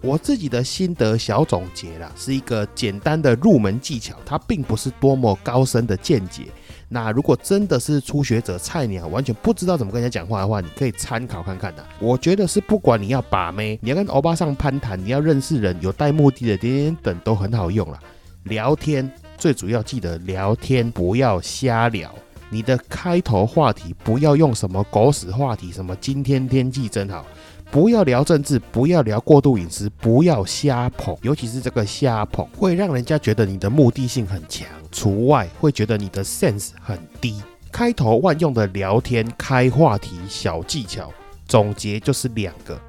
[0.00, 6.44] 我自己的心得小总结啦，是一个简单的入门技巧，它并不是多么高深的见解。
[6.88, 11.84] 那如果真的是初学者、菜鸟，完全不知道怎么跟人家讲话的话，你可以参考看看的。
[11.98, 17.98] 我觉得是不管你要把妹，你要跟欧巴上攀谈，你要认识人，有带目的的点等都很好用了。
[18.44, 22.14] 聊天最主要记得聊天不要瞎聊，
[22.48, 27.26] 你的开头话题不要用什么狗屎话题，什么今天天气真好。
[27.70, 37.42] 不要聊政治，不要聊过度隐私，不要瞎捧，尤其是这个瞎捧，会让人家觉得你的目的性很强，除外会觉得你的 sense 很低。
[37.70, 41.12] 开头万用的聊天开话题小技巧，
[41.46, 42.80] 总结就是两个，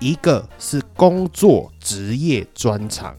[0.00, 3.14] 一个是工作职业专长，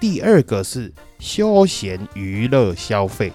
[0.00, 3.32] 第二个是休闲娱乐消费。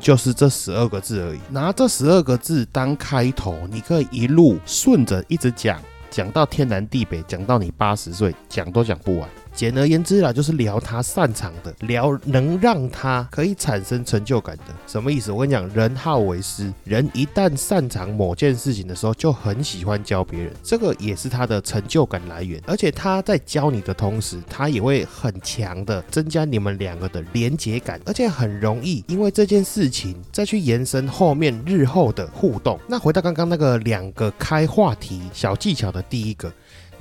[0.00, 5.78] 就是这十二个字而已，拿这十二个字当开头，你可以一路顺着一直讲，
[6.10, 9.28] 讲到天南地北，讲到你八十岁，讲都讲不完。
[9.54, 14.74] 简而言之啦，就是聊他擅长的，聊能让他可以产生成就感的。
[14.86, 15.30] 什么意思？
[15.32, 22.60] 我跟你讲，人好为师，人一旦擅长某件事情的时候，就很喜欢教别人，这个也是他的成就感来源。
[22.66, 32.78] 而且他在教你的同时，他也会很强的增加你们两个的连结感，而且很容易因为这件事情再去延伸后面日后的互动。
[32.86, 36.50] 那回到刚刚那个两个开话题小技巧的第一个。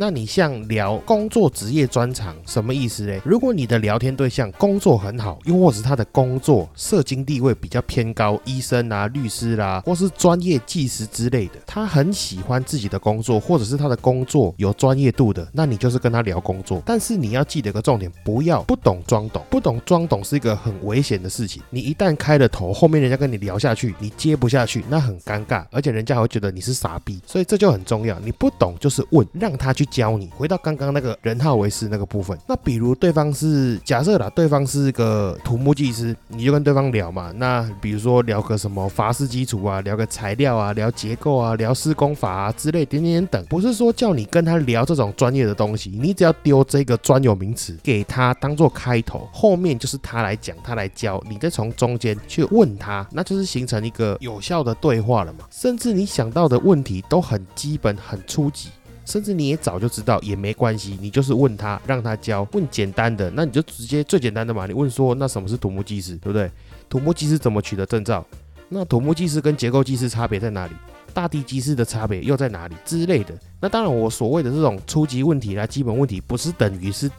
[0.02, 3.22] 那你像聊工作职业专长，什么意思嘞？
[3.26, 16.82] 如果你的聊天对象工作很好，又或是他的工作社经地位比较偏高，医生啊、律师啦，或是专业技师之类的，他很喜欢自己的工作，或者是他的工作有专业度的，那你就是跟他聊工作。
[16.86, 21.62] 但是你要记得个重点，不要不懂装懂，不懂装懂是一个很危险的事情。
[21.70, 27.20] 你一旦开了头，后面人家跟你聊下去，你接不下去，那很尴尬，而且人家还会觉得你是傻逼。
[27.28, 30.30] 所以这就很重要，你不懂就是问，让他去教你。
[30.36, 37.32] 回到刚刚那个人号为师那个部分，那比如对方是假设啦，对方是个土木技师，你就跟对方聊嘛。
[37.36, 55.40] 那比如说聊个什么法式基础啊，聊个材料啊，聊结构啊，聊施工法啊之类点点点等，不是说叫你跟他聊这种专业的东西，你只要丢这个专有名词给他当做开头，后面就是他来讲，他来教，你再从中间去问他，那就是形成一个有效的对话了嘛。
[55.50, 58.70] 甚至你想到的问题都很基本、很初级。
[59.10, 66.52] 甚至你也早就知道也没关系，你就是问他，让他教，问简单的，那你就直接最简单的嘛，你问说那什么是土木技师，对不对？
[66.88, 68.24] 土木技师怎么取得证照？
[68.70, 70.74] 那土木技师跟结构技师差别在哪里？
[71.12, 73.34] 大地技师的差别又在哪里之类的？
[73.60, 77.10] 那当然，我所谓的这种初级问题啦、基本问题，不是等于是。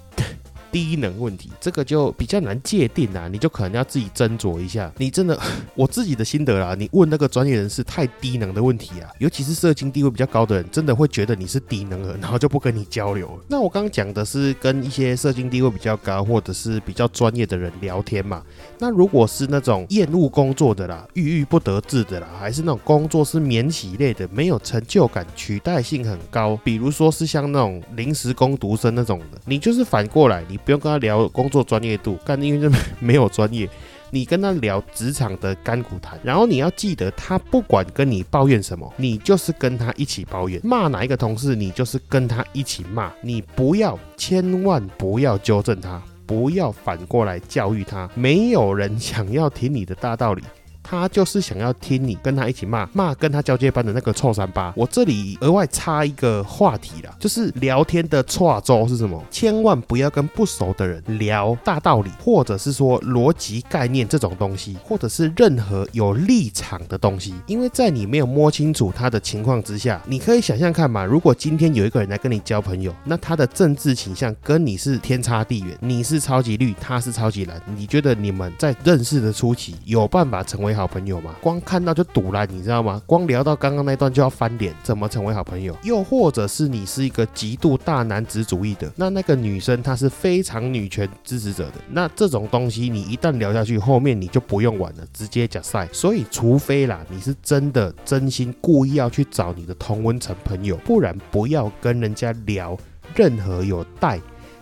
[0.73, 4.93] 低能问题，这个就比较难界定啊，你就可能要自己斟酌一下。
[4.97, 5.39] 你真的，
[5.75, 13.29] 我自己的心得啦，你问那个专业人士太低能的问题啊，尤其是社经地位比较高的人，真的会觉得你是低能儿，然后就不跟你交流。
[13.49, 18.43] 那我刚刚讲的是跟一些社经地位比较高或者是比较专业的人聊天嘛。
[18.79, 30.59] 那如果是那种厌恶工作的啦，郁郁不得志的啦，还是那种工作是免洗类的，没有成就感，取代性很高，比如说是像那种临时工读生那种的，你就是反过来你。
[30.64, 33.68] 不用跟他聊工作专业度，干因为这 没有专业。
[34.12, 43.12] 你跟他聊职场的干股谈，然后你要记得，他不管跟你抱怨什么，你就是跟他一起抱怨；骂哪一个同事，你就是跟他一起骂。
[43.22, 48.11] 你不要，千万不要纠正他，不要反过来教育他。
[48.16, 50.42] 没有人想要听你的大道理。
[50.91, 54.72] 他就是想要听你跟他一起骂骂跟他交接班的那个臭三八。
[54.76, 59.22] 我这里额外插一个话题啦，就是聊天的错招是什么？
[59.30, 67.34] 千万不要跟不熟的人聊大道理，或者是说逻辑概念这种东西，或者是任何有立场的东西。
[67.47, 80.91] 因为在你没有摸清楚他的情况之下，你可以想象看嘛，如果今天有一个人来跟你交朋友，那他的政治倾向跟你是天差地远，你是超级绿，他是超级蓝，你觉得你们在认识的初期有办法成为好？
[80.91, 83.01] 朋友嘛，光看到就堵了，你知道吗？
[83.07, 85.76] 光聊到刚刚那段就要翻脸，怎么成为好朋友？
[85.85, 95.89] 又或者是你是一个极度大男子主义的，那那个女生她是非常女权支持者的，那这种东西你一旦聊下去，后面你就不用玩了，直接假赛。
[95.93, 102.76] 所以除非啦，你是真的真心故意要去找你的同温层朋友，不然不要跟人家聊
[103.14, 104.18] 任何有带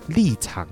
[0.09, 0.69] 立场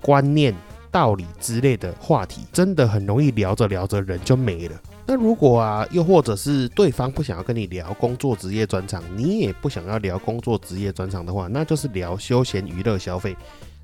[0.00, 0.54] 观念。
[0.92, 4.74] 道理之类的话题，真的很容易聊着聊着人就没了。
[5.12, 13.36] 那如果啊，又或者是对方不想要跟你聊工作职业专长，你也不想要聊工作职业专长的话，那就是聊休闲娱乐消费。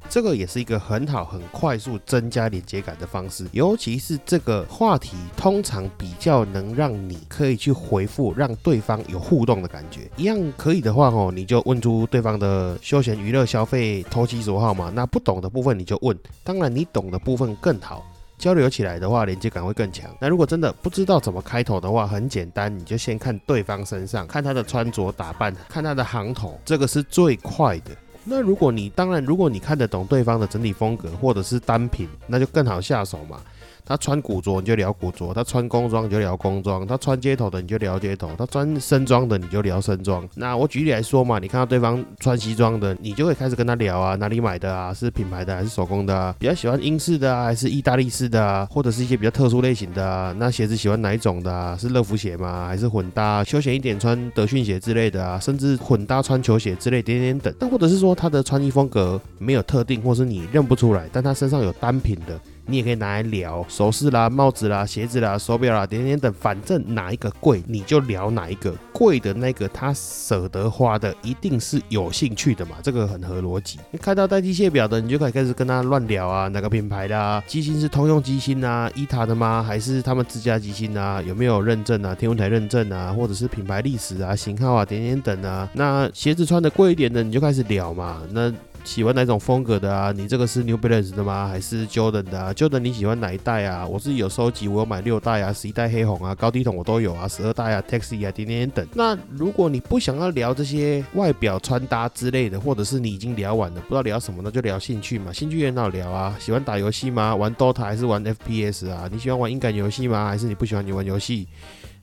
[0.09, 10.09] 这个也是一个很好、很快速增加连接感的方式，尤其是这个话题，通常比较能让你可以去回复，让对方有互动的感觉。
[10.17, 14.93] 一样可以的话哦，你就问出对方的休闲娱乐消费投其所好嘛。
[14.95, 18.07] 那不懂的部分你就问，当然你懂的部分更好，
[18.39, 20.11] 交流起来的话连接感会更强。
[20.21, 27.91] 那如果真的不知道怎么开头的话，很简单，你就先看对方身上，看他的穿着打扮，看他的行头，这个是最快的。
[28.25, 33.41] 那如果你当然，如果你看得懂对方的整体风格或者是单品，那就更好下手嘛。
[33.85, 40.29] 他穿古着你就聊古着，他穿工装你就聊工装，他穿街头的你就聊街头，他穿身装的你就聊身装。
[40.35, 46.35] 那我举例来说嘛，你看到对方穿西装的，你就会开始跟他聊啊，哪里买的啊，是品牌的还是手工的啊？
[46.39, 48.67] 比较喜欢英式的啊，还是意大利式的啊？
[48.71, 50.35] 或者是一些比较特殊类型的啊？
[50.39, 51.77] 那鞋子喜欢哪一种的啊？
[51.77, 52.67] 是乐福鞋吗？
[52.67, 55.39] 还是混搭休闲一点穿德训鞋之类的啊？
[55.39, 57.55] 甚至混搭穿球鞋之类点点等。
[57.61, 62.39] 那或者是说他的穿衣风格没有特定，或是你认不出来，但他身上有单品的。
[62.67, 73.79] 你也可以拿来聊首饰啦、帽子啦、鞋子啦、手表啦，点点等，反正哪一个贵你就聊哪一个贵的那个，他舍得花的一定是有兴趣的嘛，这个很合逻辑。
[73.91, 79.63] 你看到带机械表的，你就可以开始跟他乱聊啊，哪个品牌的啊机芯是通用机芯啊，伊塔的吗？
[79.63, 81.23] 还是他们自家机芯啊？
[81.23, 82.15] 有没有认证啊？
[82.15, 83.13] 天文台认证啊？
[83.13, 85.69] 或者是品牌历史啊、型号啊、点点等啊？
[85.75, 88.23] 那鞋子穿的贵一点的，你就开始聊嘛。
[88.33, 88.53] 那
[88.87, 90.13] 喜欢哪种风格的啊？
[90.13, 91.49] 你这个是 New Balance 的吗？
[91.49, 93.85] 还是 Jordan 的啊？Jordan 你喜欢哪一代啊？
[93.85, 98.87] 我自己有收集，我有买六代啊，十一代黑红啊，高低筒我都有啊，十二代啊，Taxi 啊，点点点等。
[98.95, 105.33] 那如果你不想要聊这些外表穿搭之类的，或者是你已经聊完了，不知道聊什么，那就聊兴趣嘛。
[105.33, 107.35] 兴趣也很好聊啊，喜欢打游戏吗？
[107.35, 109.09] 玩 DOTA 还是玩 FPS 啊？
[109.11, 110.29] 你喜欢玩音感游戏吗？
[110.29, 111.49] 还是你不喜欢你玩游戏？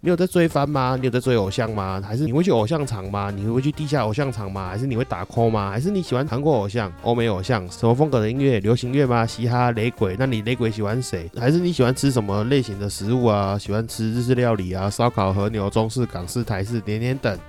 [0.05, 0.97] 你有在追番吗？
[0.99, 2.01] 你有在追偶像吗？
[2.05, 3.31] 还是你会去偶像场吗？
[3.31, 4.67] 你会去地下偶像场吗？
[4.67, 5.69] 还是你会打 call 吗？
[5.71, 7.65] 还是你喜欢韩国偶像、欧美偶像？
[7.71, 8.59] 什么风格的音乐？
[8.59, 9.25] 流行乐吗？
[9.25, 10.17] 嘻哈、雷鬼？
[10.19, 11.31] 那你雷鬼喜欢谁？
[11.39, 13.57] 还是你喜欢吃什么类型的食物啊？
[13.57, 14.89] 喜欢吃日式料理啊？
[14.89, 17.39] 烧烤、和牛、中式、港式、台式，点点等。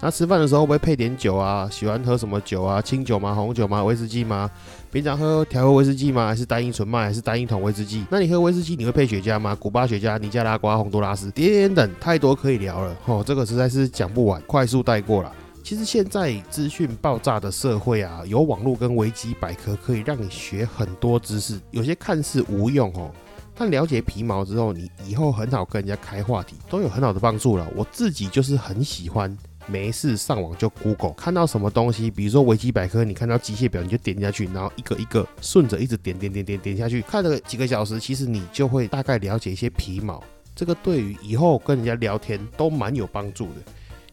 [0.00, 1.68] 那吃饭的时候会不会配点酒啊？
[1.72, 2.80] 喜欢喝什么酒啊？
[2.80, 3.34] 清酒吗？
[3.34, 3.82] 红酒吗？
[3.82, 4.48] 威士忌吗？
[4.96, 6.26] 平常喝调和威士忌吗？
[6.26, 7.04] 还是单一纯麦？
[7.04, 8.06] 还是单一桶威士忌？
[8.10, 9.54] 那你喝威士忌你会配雪茄吗？
[9.54, 12.96] 古巴雪茄、尼加拉瓜、洪都拉斯，点点等，太多可以聊了。
[13.04, 15.30] 哦，这个实在是讲不完，快速带过了。
[15.62, 23.10] 其实现在资讯爆炸的社会啊，有网络跟维基百科可以让你学很多知识，有些看似无用哦，
[23.54, 27.70] 但了解皮毛之后，你以后很好跟人家开话题，都有很好的帮助了。
[27.76, 29.36] 我自己就是很喜欢。
[29.66, 40.22] 没事，上网就 Google，看到什么东西，比如说维基百科，你看到机械表，你就点下去，然后一个一个顺着一直点点点点点下去，看了几个小时，其实你就会大概了解一些皮毛。
[40.54, 43.60] 这个对于以后跟人家聊天都蛮有帮助的。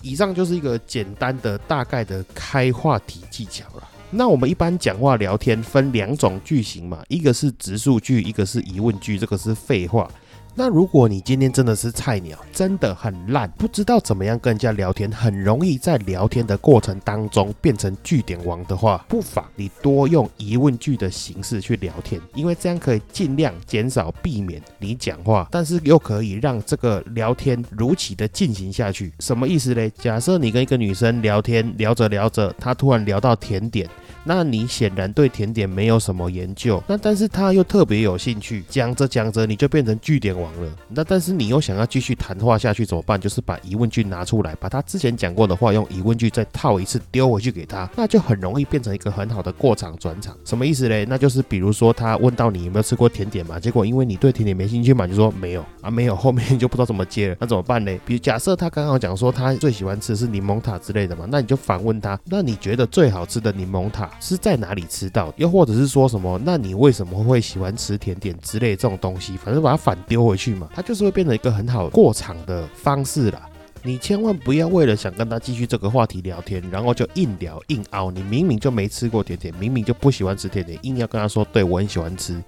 [0.02, 3.88] 以上就是一个简单的大概的开话题技巧了。
[4.10, 10.12] 那我们一般讲话聊天分两种句型嘛，一个是直述句，一个是疑问句，这个是废话。
[10.56, 29.12] 那如果你今天真的是菜鸟，真的很烂，不知道怎么样跟人家聊天，很容易在聊天的过程当中变成句点王的话，不妨你多用疑问句的形式去聊天，因为这样可以尽量减少避免你讲话，但是又可以让这个聊天如期的进行下去。
[29.20, 29.92] 什么意思嘞？
[29.98, 33.90] 假设你跟一个女生聊天，聊着聊着，她突然聊到甜点。
[34.26, 40.72] 那你显然对甜点没有什么研究，那但是他又特别有兴趣，讲着讲着你就变成据点王了。
[40.88, 43.20] 那但是你又想要继续谈话下去怎么办？
[43.20, 50.36] 就是把疑问句拿出来，把他之前讲过的话用疑问句再套一次丢回去给他，那就很容易变成一个很好的过场转场。
[50.46, 51.06] 什么意思嘞？
[51.10, 57.36] 那就是比如说他问到你有没有吃过甜点嘛，结果因为你对甜点没兴趣嘛，就说没有啊没有， 后面就不知道怎么接了。
[57.40, 58.00] 那怎么办嘞？
[58.06, 64.10] 比如假设他刚刚讲说他最喜欢吃的是柠檬塔之类的嘛，那你就反问他，那你觉得最好吃的柠檬塔？
[64.20, 65.34] 是在哪里吃到？
[65.38, 66.40] 又或者是说什么？
[66.46, 69.36] 那你为什么会喜欢吃甜点之类这种东西？
[69.38, 73.50] 反正把它反丢回去嘛，它就是会变成一个很好过场的方式啦。
[73.86, 78.10] 你千万不要为了想跟他继续这个话题聊天，然后就硬聊硬凹。
[78.12, 82.42] 你明明就没吃过甜点，明明就不喜欢吃甜点，硬要跟他说对我很喜欢吃。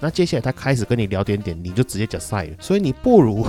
[0.00, 2.56] 那接下来他开始跟你聊甜点，你就直接讲晒了。
[2.58, 3.46] 所以你不如。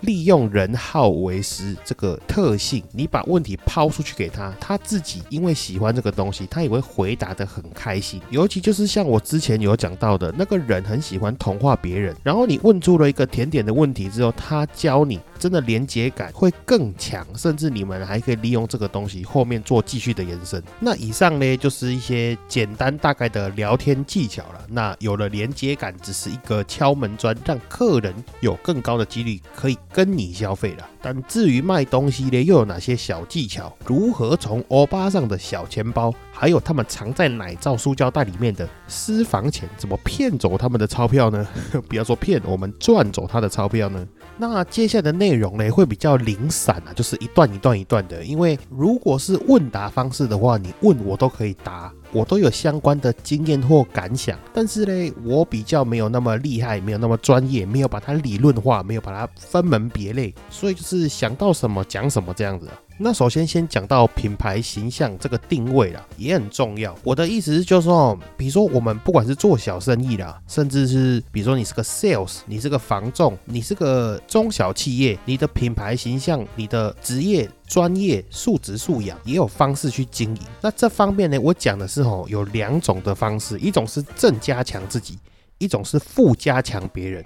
[0.00, 8.20] 利用人好为师这个特性，你把问题抛出去给他，他自己因为喜欢这个东西，他也会回答的很开心。
[8.30, 15.20] 尤其就是像我之前有讲到的那个人很喜欢同化别人，然后你问出了一个甜点的问题之后，他教你。
[15.40, 20.62] 真的连接感会更强，甚至你们还可以利用这个东西后面做继续的延伸。
[20.78, 24.62] 那以上呢，就是一些简单大概的聊天技巧了。
[24.68, 30.86] 那有了连接感，只是一个敲门砖，让客人有更高的几率可以跟你消费了。
[31.00, 33.74] 但至于卖东西呢，又有哪些小技巧？
[33.86, 41.46] 如何从欧巴上的小钱包，还有他们藏在奶罩塑胶袋里面的私房钱，怎么骗走他们的钞票呢？
[41.86, 44.08] 不要说骗，我们赚走他的钞票呢？
[44.38, 48.24] 那接下来的内容呢，会比较零散啊，就是一段一段一段的。
[48.24, 54.38] 因为如果是问答方式的话，你问我都可以答，我都有相关的经验或感想。
[54.54, 62.66] 但是呢，我比较没有那么厉害，没有那么专业，没有把它理论化，没有把它分门别类，所以就是想到什么讲什么这样子。
[63.02, 66.94] 那首先先讲到品牌形象这个定位啦，也很重要。
[67.02, 80.42] 我的意思是，就是说，比如说我们不管是做小生意啦，甚至是比如说你是个 sales，你是个房仲，你是个中小企业，你的品牌形象、你的职业专业素质素养也有方式去经营。
[80.60, 85.18] 那这方面呢，我讲的是吼，有两种的方式，一种是正加强自己，
[85.56, 87.24] 一种是负加强别人。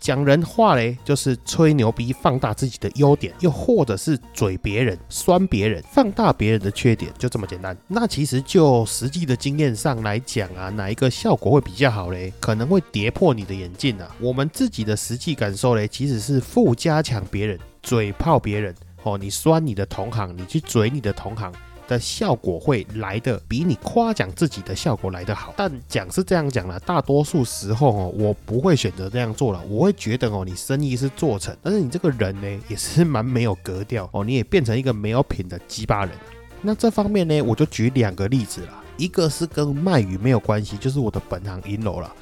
[0.00, 7.76] 讲人话嘞，就是吹牛逼，放大自己的优点，又或者是嘴别人、酸别人，放大别人的缺点，就这么简单。
[7.86, 12.32] 那其实就实际的经验上来讲啊，哪一个效果会比较好嘞？
[12.40, 14.08] 可能会跌破你的眼镜啊。
[14.20, 21.52] 我们自己的实际感受嘞，其实是负加强别人，嘴炮别人哦，你酸你的同行，你去嘴你的同行。
[21.88, 36.14] 的效果会来的比你夸奖自己的效果来得好，但讲是这样讲了，大多数时候哦，我不会选择这样做了，我会觉得哦，你生意是做成，但是你这个人呢，也是蛮没有格调哦，你也变成一个没有品的鸡巴人。
[36.60, 38.82] 那这方面呢，我就举两个例子啦。
[38.96, 42.12] 一个是跟卖鱼没有关系，就是我的本行银楼了。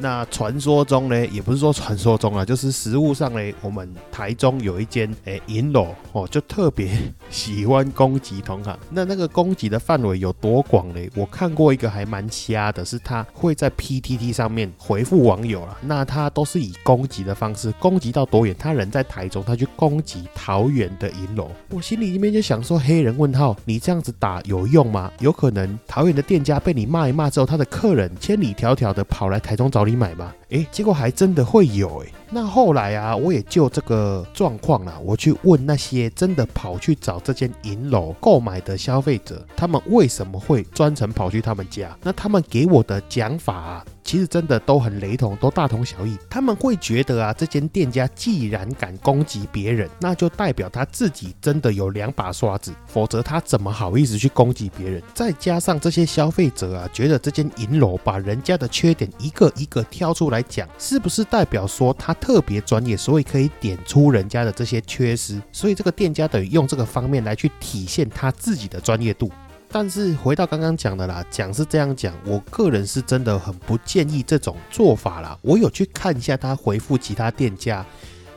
[0.00, 6.96] 那传说中呢，也不是说传说中啊，就是实物上呢，我们台中有一间诶银楼哦，就特别
[7.30, 8.78] 喜欢攻击同行。
[8.90, 11.00] 那那个攻击的范围有多广呢？
[11.16, 15.76] 我看过一个还蛮瞎的，是他会在 PTT 上面回复网友了。
[15.80, 18.54] 那他都是以攻击的方式，攻击到多远？
[18.56, 21.50] 他人在台中，他去攻击桃园的银楼。
[21.70, 25.10] 我心里里面就想说，黑人问号，你这样子打有用吗？
[25.18, 29.87] 有可能桃园的店家被你骂一骂之后，他的客人千里迢迢的跑来台中找。
[29.88, 30.36] 你买吧。
[30.50, 32.12] 诶，结果还真的会有诶。
[32.30, 41.96] 那后来啊，我也就这个状况啊，我去问那些真的跑去找这间银楼购买的消费者，他们为什么会专程跑去他们家？
[42.02, 46.18] 那他们给我的讲法啊，其实真的都很雷同，都大同小异。
[46.28, 55.02] 他们会觉得啊，这间店家既然敢攻击别人，那就代表他自己真的有两把刷子，否则他怎么好意思去攻击别人？
[55.14, 62.14] 再加上这些消费者啊，觉得这间银楼把人家的缺点一个一个挑出来来讲，是不是代表说他？
[62.28, 69.30] 特别专业，所以可以点出人家的这些缺失，所以这个店家等于用这个方面来去体现他自己的专业度。
[69.70, 75.38] 但是回到刚刚讲的啦，讲是这样讲，我个人是真的很不建议这种做法啦。
[75.40, 77.86] 我有去看一下他回复其他店家。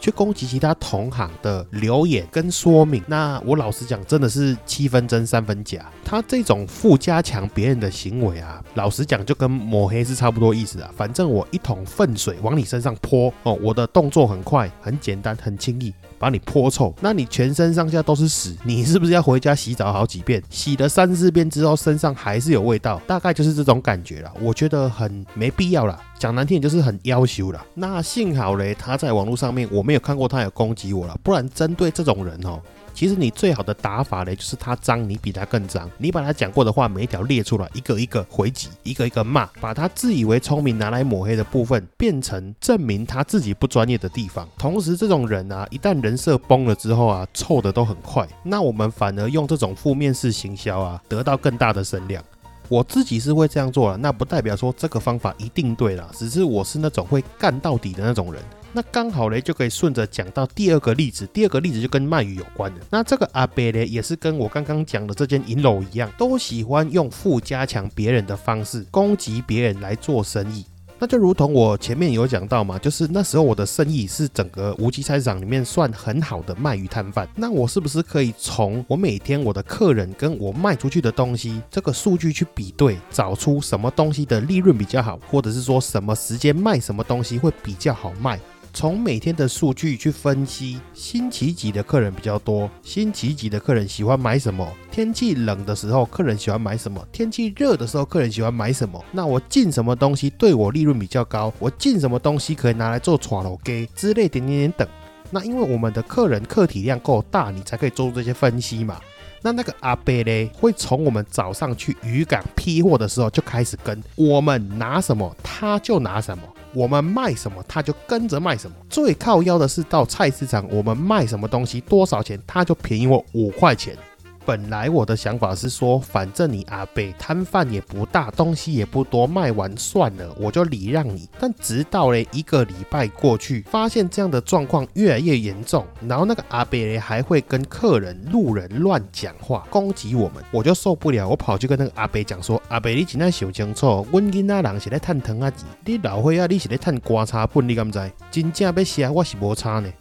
[0.02, 5.89] 去攻击其他同行的留言跟说明，那我老实讲，真的是七分真三分假。
[6.04, 10.91] 他这种负加强别人的行为啊，老实讲就跟抹黑是差不多意思啊。
[10.97, 16.93] 反正我一桶粪水往你身上泼哦，我的动作很快、很简单、很轻易，把你泼臭。
[16.99, 20.41] 那你全身上下都是屎，你是不是要回家洗澡好几遍？
[20.49, 24.34] 洗了三四遍之后，身上还是有味道，大概就是这种感觉了。
[24.41, 25.97] 我觉得很没必要了。
[26.22, 27.65] 讲难听点就是很要求了。
[27.74, 31.19] 那幸好嘞，他在网络上面我没有看过他有攻击我了。
[31.24, 32.61] 不然针对这种人哦，
[32.93, 35.89] 其实你最好的打法嘞，就是他脏，你比他更脏。
[35.97, 44.47] 你把他讲过的话每一条列出来，一个一个回击，一个一个骂，把他自以为聪明拿来抹黑的部分，变成证明他自己不专业的地方。
[44.59, 48.28] 同时，这种人啊，一旦人设崩了之后啊，臭的都很快。
[48.43, 52.24] 那我们反而用这种负面式行销啊，得到更大的声量。
[52.72, 58.41] 我自己是会这样做了，那不代表说这个方法一定对了，只是我是那种会干到底的那种人。
[58.72, 61.28] 那刚好嘞，就可以顺着讲到第二个例子。
[61.34, 62.80] 第二个例子就跟卖鱼有关的。
[62.89, 70.65] 那这个阿伯呢，也是跟我刚刚讲的这间银楼一样，都喜欢用负加强别人的方式攻击别人来做生意。
[71.02, 77.28] 那就如同我前面有讲到嘛，就是那时候我的生意是整个无极菜市场里面算很好的卖鱼摊贩。
[77.36, 88.39] 那我是不是可以从我每天我的客人跟我卖出去的东西这个数据去比对，找出什么东西的利润比较好，或者是说什么时间卖什么东西会比较好卖？
[88.74, 94.67] 从每天的数据去分析，星期几的客人比较多，星期几的客人喜欢买什么？
[94.89, 97.05] 天气冷的时候，客人喜欢买什么？
[97.11, 99.03] 天气热的时候，客人喜欢买什么？
[99.11, 101.53] 那我进什么东西对我利润比较高？
[101.59, 104.88] 我进什么东西可以拿来做炒楼给之类点点点等？
[105.30, 108.99] 那因为我们的客人客体量够大，你才可以做出这些分析嘛。
[109.43, 116.43] 那那个阿伯嘞，会从我们早上去渔港批货的时候就开始跟我们拿什么，他就拿什么。
[116.74, 118.76] 我们卖什么，他就跟着卖什么。
[118.89, 123.97] 最靠腰的是到菜市场，我们卖什么东西多少钱，他就便宜我五块钱。
[124.46, 131.30] 本来我的想法是说，反正你阿伯摊贩也不大，东西也不多，卖完算了，我就礼让你。
[131.39, 148.12] 但直到嘞一个礼拜过去，发现这样的状况越来越严重，然后那个阿伯嘞还会跟客人、路人乱讲话，攻击我们，我就受不了，我跑去跟那个阿伯讲说：“阿伯，你今天想清楚，阮囡仔人是在赚糖啊钱，你老岁啊，你是在赚瓜茶本，你敢知？
[148.32, 149.92] 真正要写，我是无差呢。”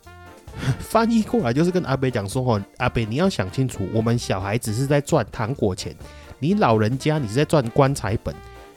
[0.79, 5.95] 翻译过来就是跟阿北讲说：“哦，阿北，你要想清楚，我们小孩子是在赚糖果钱，
[6.39, 8.35] 你老人家你是在赚棺材本。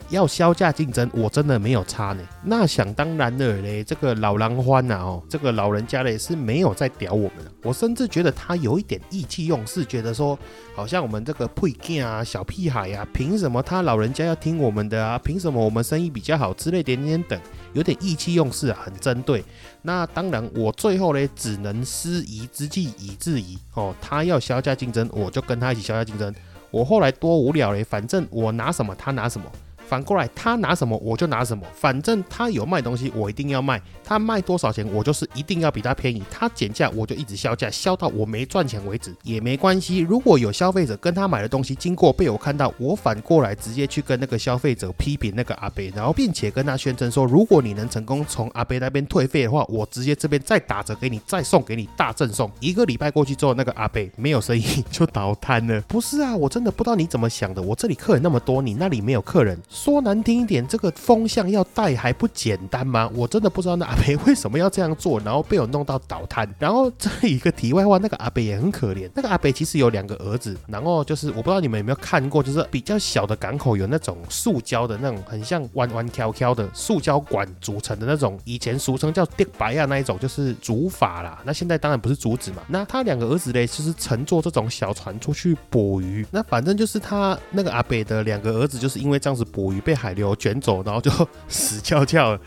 [0.09, 2.23] 要销价竞争，我真的没有差呢。
[2.43, 7.51] 那想当然的嘞，这个老狼欢呐，哦，这个老人家嘞是没有在屌我们了。
[7.63, 10.37] 我甚至觉得他有一点意气用事，觉得说，
[10.75, 15.17] 好像我们这个配件啊、小屁孩呀，凭什么他老人家要听我们的啊？
[15.19, 17.39] 凭什么我们生意比较好之类点点等。”
[17.73, 19.43] 有点意气用事啊，很针对。
[19.81, 23.95] 那当然，我最后呢，只能失夷之计以制夷哦。
[23.99, 26.31] 他要销价竞争，我就跟他一起销价竞争。
[26.69, 29.47] 我后来多无聊嘞，反正我拿什么他拿什么，
[29.88, 33.81] 反过来，他拿什么我就拿什么，反正他有卖东西，我一定要卖。
[34.03, 36.21] 他卖多少钱，我就是一定要比他便宜。
[36.29, 39.99] 他减价，我就一直销价，销到我没赚钱为止也没关系。
[39.99, 52.51] 如果有消费者跟他买的东西经过被我看到，我反过来直接去跟那个消费者批评那个阿贝，然后并且跟他宣称说，如果你能成功从阿贝那边退费的话，我直接这边再打折给你，再送给你大赠送。
[52.59, 55.79] 一个礼拜过去之后，那个阿贝没有生意就倒摊了。
[55.81, 57.61] 不是啊，我真的不知道你怎么想的。
[57.61, 63.09] 我这里客人那么多，你那里没有客人，说难听一点，这个风向要带还不简单吗？
[63.15, 66.47] 我真的不知道那阿北为什么要这样做，然后被我弄到倒摊。
[66.59, 69.09] 然后这一个题外话，那个阿北也很可怜。
[69.15, 81.41] 那个阿北其实有两个儿子，然后就是我不知道你们有没有看过，就是比较小的港口有那种塑胶的那种很像弯弯挑挑的塑胶管组成的那种，以前俗称叫电白啊那一种，就是竹筏啦。
[81.43, 82.57] 那现在当然不是竹子嘛。
[82.67, 86.24] 那他两个儿子嘞，就是乘坐这种小船出去捕鱼。
[86.30, 91.11] 那反正就是他那个阿北的两个儿子，就是因为这样子捕鱼被海流卷走，然后就
[91.47, 92.39] 死翘翘了。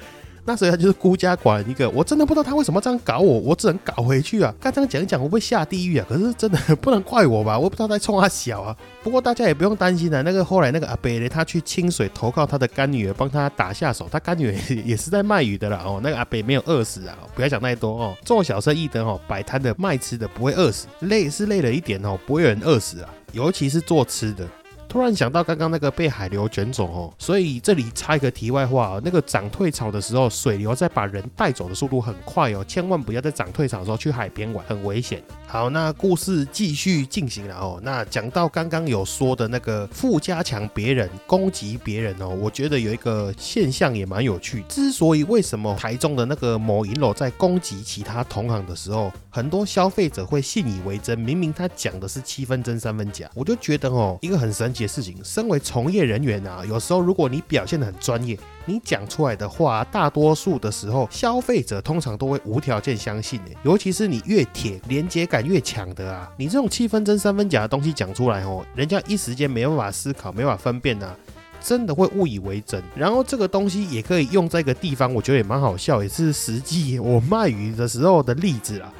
[0.48, 4.54] 那时候他就是孤家寡人一个，我真的不知道他为什么这样搞我，我只能搞回去啊！
[4.60, 6.06] 刚这样讲一讲，会不会下地狱啊？
[6.08, 7.58] 可是真的 不能怪我吧？
[7.58, 8.76] 我不知道在冲他小啊。
[9.02, 14.08] 不过大家也不用担心啊，那个后来那个阿北呢，他去清水投靠他的干女儿，帮他打下手。
[14.08, 14.54] 他干女儿
[14.84, 15.98] 也是在卖鱼的啦哦。
[16.00, 18.16] 那个阿北没有饿死啊，不要讲太多哦。
[18.24, 23.12] 做小生意的哦，摆摊的卖吃的不会饿死，累是累了一点哦，不会有人饿死啊。
[23.32, 24.46] 尤其是做吃的。
[24.88, 35.22] 突然想到刚刚那个被海流卷走哦，所以这里插一个题外话哦，那个涨退潮的时候，水流在把人带走的速度很快哦，千万不要在涨退潮的时候去海边玩，很危险。
[35.46, 37.80] 好，那故事继续进行了哦。
[37.82, 44.62] 那讲到刚刚有说的那个富加强别人攻击别人哦，我觉得有一个现象也蛮有趣。
[44.68, 54.86] 之所以为什么台中的那个某银楼在攻击其他同行的时候，很多消费者会信以为真，明明他讲的是七分真三分假，我就觉得哦，一个很神些。
[54.86, 63.50] 事情，身为从业人员啊，有时候如果你表现的很专业，你讲出来的话，大多数的时候，消费者通常都会无条件相信的。
[63.62, 71.14] 尤其是你越铁，连接感越强的啊，你这种七分真三分假的东西讲出来哦，人家一时间没办法思考，没法分辨啊，
[71.60, 72.82] 真的会误以为真。
[72.94, 78.90] 然后这个东西也可以用在一个地方，我觉得也蛮好笑，也是实际我卖鱼的时候的例子啊。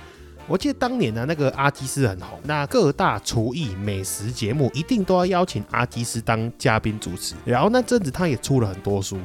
[0.49, 7.35] 我记得当年呢，那个阿基斯很红，那各大厨艺美食节目一定都要邀请阿基斯当嘉宾主持。
[7.45, 9.17] 然后那阵子他也出了很多书，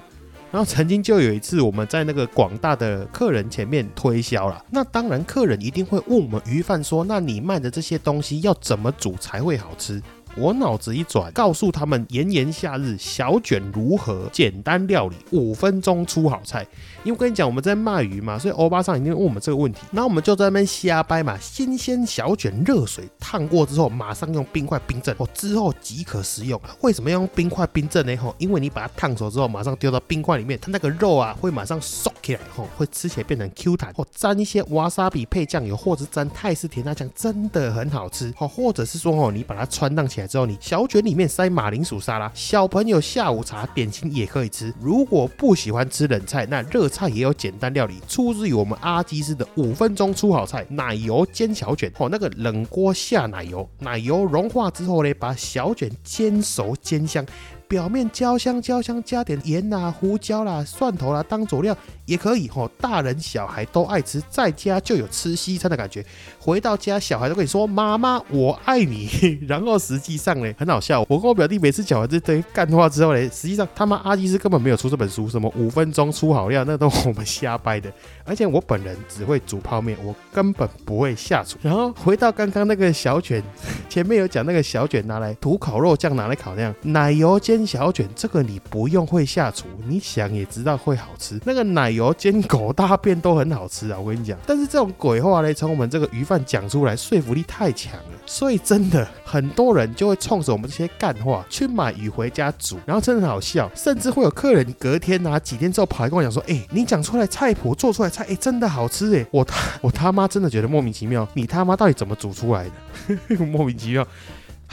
[0.51, 10.01] 然后曾经就有一次我们在那个广大的客人前面推销了，那当然客人一定会问我们鱼贩说，那你卖的这些东西要怎么煮才会好吃？
[10.37, 16.65] 我脑子一转，告诉他们炎炎夏日小卷如何简单料理，五分钟出好菜。
[17.03, 19.81] 因为我跟你讲，我们在卖鱼嘛，所以欧巴桑一定问我们这个问题。
[19.91, 21.37] 那我们就在那边瞎掰嘛。
[21.39, 26.59] 新鲜小卷，热水烫过之后，马上用冰块冰镇，哦，之后即可食用。
[26.79, 28.15] 为什么要用冰块冰镇呢？
[28.15, 33.91] 吼，因为你把它烫熟之后，马上丢到冰块里面，它那个肉啊会马上缩起来，吼，会吃起来变成 Q 弹。
[33.97, 38.33] 哦沾一些瓦萨比配酱油，或者沾泰式甜辣酱，真的很好吃。
[38.37, 44.73] 哦，或者是说，哦，你把它穿烫起来之后，你小卷里面塞马铃薯沙拉，小朋友下午茶点心也可以吃。
[44.79, 51.91] 如果不喜欢吃冷菜，那热菜也有简单料理，出自于我们阿基斯的五分钟出好菜，奶油煎小卷。
[51.97, 57.25] 哦，那个冷锅下奶油，奶油融化之后呢，把小卷煎熟煎香。
[57.71, 61.73] 表面焦香焦香，加点盐啦、胡椒啦、蒜头啦当佐料
[62.05, 66.05] 也可以吼，大人小孩都爱吃，在家就有吃西餐的感觉。
[66.37, 69.07] 回到家，小孩都跟你说：“妈妈，我爱你。”
[69.47, 70.99] 然后实际上呢，很好笑。
[71.07, 77.89] 我跟我表弟每次讲完这堆干话之后呢，实际上他妈阿基斯根本没有出这本书，什么五分钟出好料，那都我们瞎掰的。
[78.25, 81.57] 而且我本人只会煮泡面，我根本不会下厨。
[81.61, 83.41] 然后回到刚刚那个小卷，
[83.87, 87.60] 前面有讲那个小卷拿来涂烤肉酱，拿来烤那样奶油煎。
[87.65, 91.39] 小卷这个你不用会下厨，你想也知道会好吃。
[91.45, 94.37] 那个奶油煎狗大便都很好吃啊，我跟你讲。
[94.45, 98.19] 但是这种鬼话呢，从我们这个鱼贩讲出来，说服力太强了。
[98.25, 103.69] 所以真的很多人就会冲着我们这些干话去买鱼回家煮，然后真的很好笑。
[103.75, 113.45] 甚至会有客人隔天啊几天之后跑来跟我讲说：“哎，你讲出来菜谱做出来菜，哎，真的好吃哎！”我他我他妈真的觉得莫名其妙，你他妈到底怎么煮出来的？
[113.45, 114.05] 莫名其妙。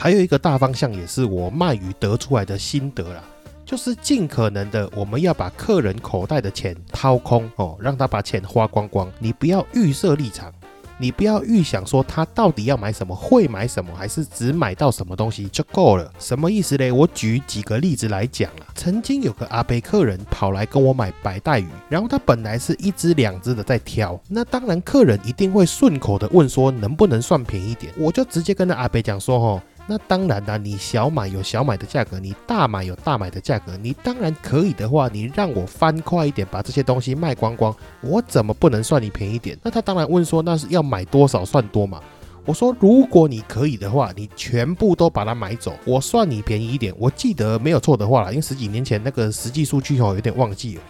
[0.00, 3.20] 还有一个大方向，也是我卖鱼得出来的心得啦，
[3.66, 9.10] 就是尽可能的，我们要把客人口袋的钱掏空哦，让他把钱花光光。
[9.18, 10.54] 你不要预设立场。
[11.00, 16.08] 你不要预想说他到底要买什么，会买什么，还是只买到什么东西就够了？
[16.20, 16.92] 什么意思嘞？
[16.92, 18.70] 我举几个例子来讲啊。
[18.76, 27.92] 曾经有个阿贝客人跑来跟我买白带鱼，然后他本来是一只两只的在挑，那当然客人一定会顺口的问说能不能算便宜点？
[27.96, 29.60] 我就直接跟那阿贝讲说，吼。
[29.90, 33.74] 那当然啦，你小买有小买的价格，你大买有大买的价格。
[33.80, 39.58] 你当然可以的话，你让我翻快一点，把这些东西卖光光，我怎么不能算你便宜点？
[39.62, 42.00] 那他当然问说，那是要买多少算多嘛？
[42.44, 46.94] 我说，如果你可以的话，你全部都把它买走，我算你便宜一点。
[46.98, 50.82] 我记得没有错的话啦，因为十几年前那个实际数据哦，有点忘记了。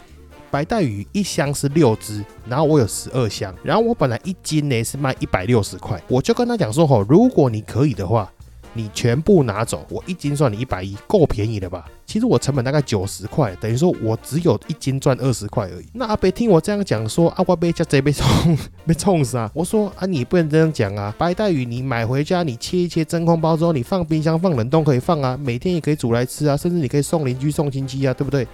[0.51, 8.33] 白带鱼一箱是六只，然后我有十二箱，然后我本来一斤呢是卖一百六十块，我就跟他讲说吼，如果你可以的话，
[8.79, 11.85] 你全部拿走，我一斤算你一百一，够便宜了吧？
[12.07, 15.87] 其实我成本大概九十块，等于说我只有一斤赚二十块而已。
[15.93, 18.57] 那阿伯听我这样讲说，阿我被叫这被冲
[18.87, 28.47] 被冲死啊，我 说啊你不能这样讲啊，白带鱼你买回家你切一切真空包之后，你放冰箱放冷冻可以放啊，每天也可以煮来吃啊，甚至你可以送邻居送亲戚啊，对不对？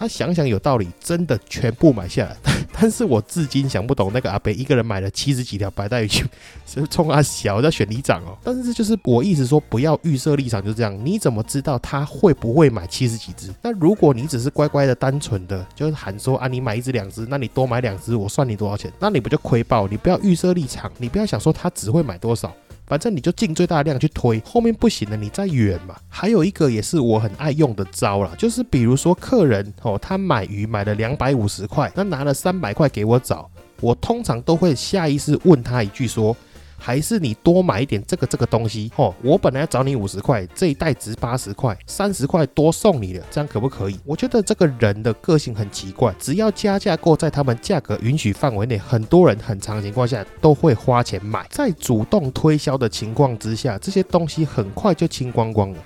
[0.00, 2.34] 他想想有道理，真的全部买下来。
[2.72, 6.08] 但是我至今想不懂，那个阿北一个人买了七十几条白带鱼，
[6.64, 8.34] 是冲阿小在选里长哦。
[8.42, 10.98] 但是就是我意思说，不要预设立场，就这样。
[11.04, 13.52] 你怎么知道他会不会买七十几只？
[13.60, 18.90] 那如果你只是乖乖的、单纯的，就是喊说啊，你买一只两只，那你多买两只，我算你多少钱？
[18.98, 19.86] 那你不就亏爆？
[19.86, 22.50] 你不要预设立场，你不要想说他只会买多少。
[22.90, 25.94] 反正你就尽最大的量去推，后面不行了，你再远嘛。
[26.08, 33.48] 还有一个也是我很爱用的招啦，就是比如说客人哦，他买鱼买了两百五十块，那拿了三百块给我找，
[33.80, 36.36] 我通常都会下意识问他一句说。
[36.80, 39.14] 还是你多买一点这个这个东西哦。
[39.22, 43.96] 我本来要找你五十块，这一袋值八十块，三十块多送你了，这样可不可以？
[44.04, 51.46] 我觉得这个人的个性很奇怪，只要加价购在他们价格允许范围内，很多人很长情况下都会花钱买。
[51.50, 55.76] 在主动推销的情况之下，这些东西很快就清光光了。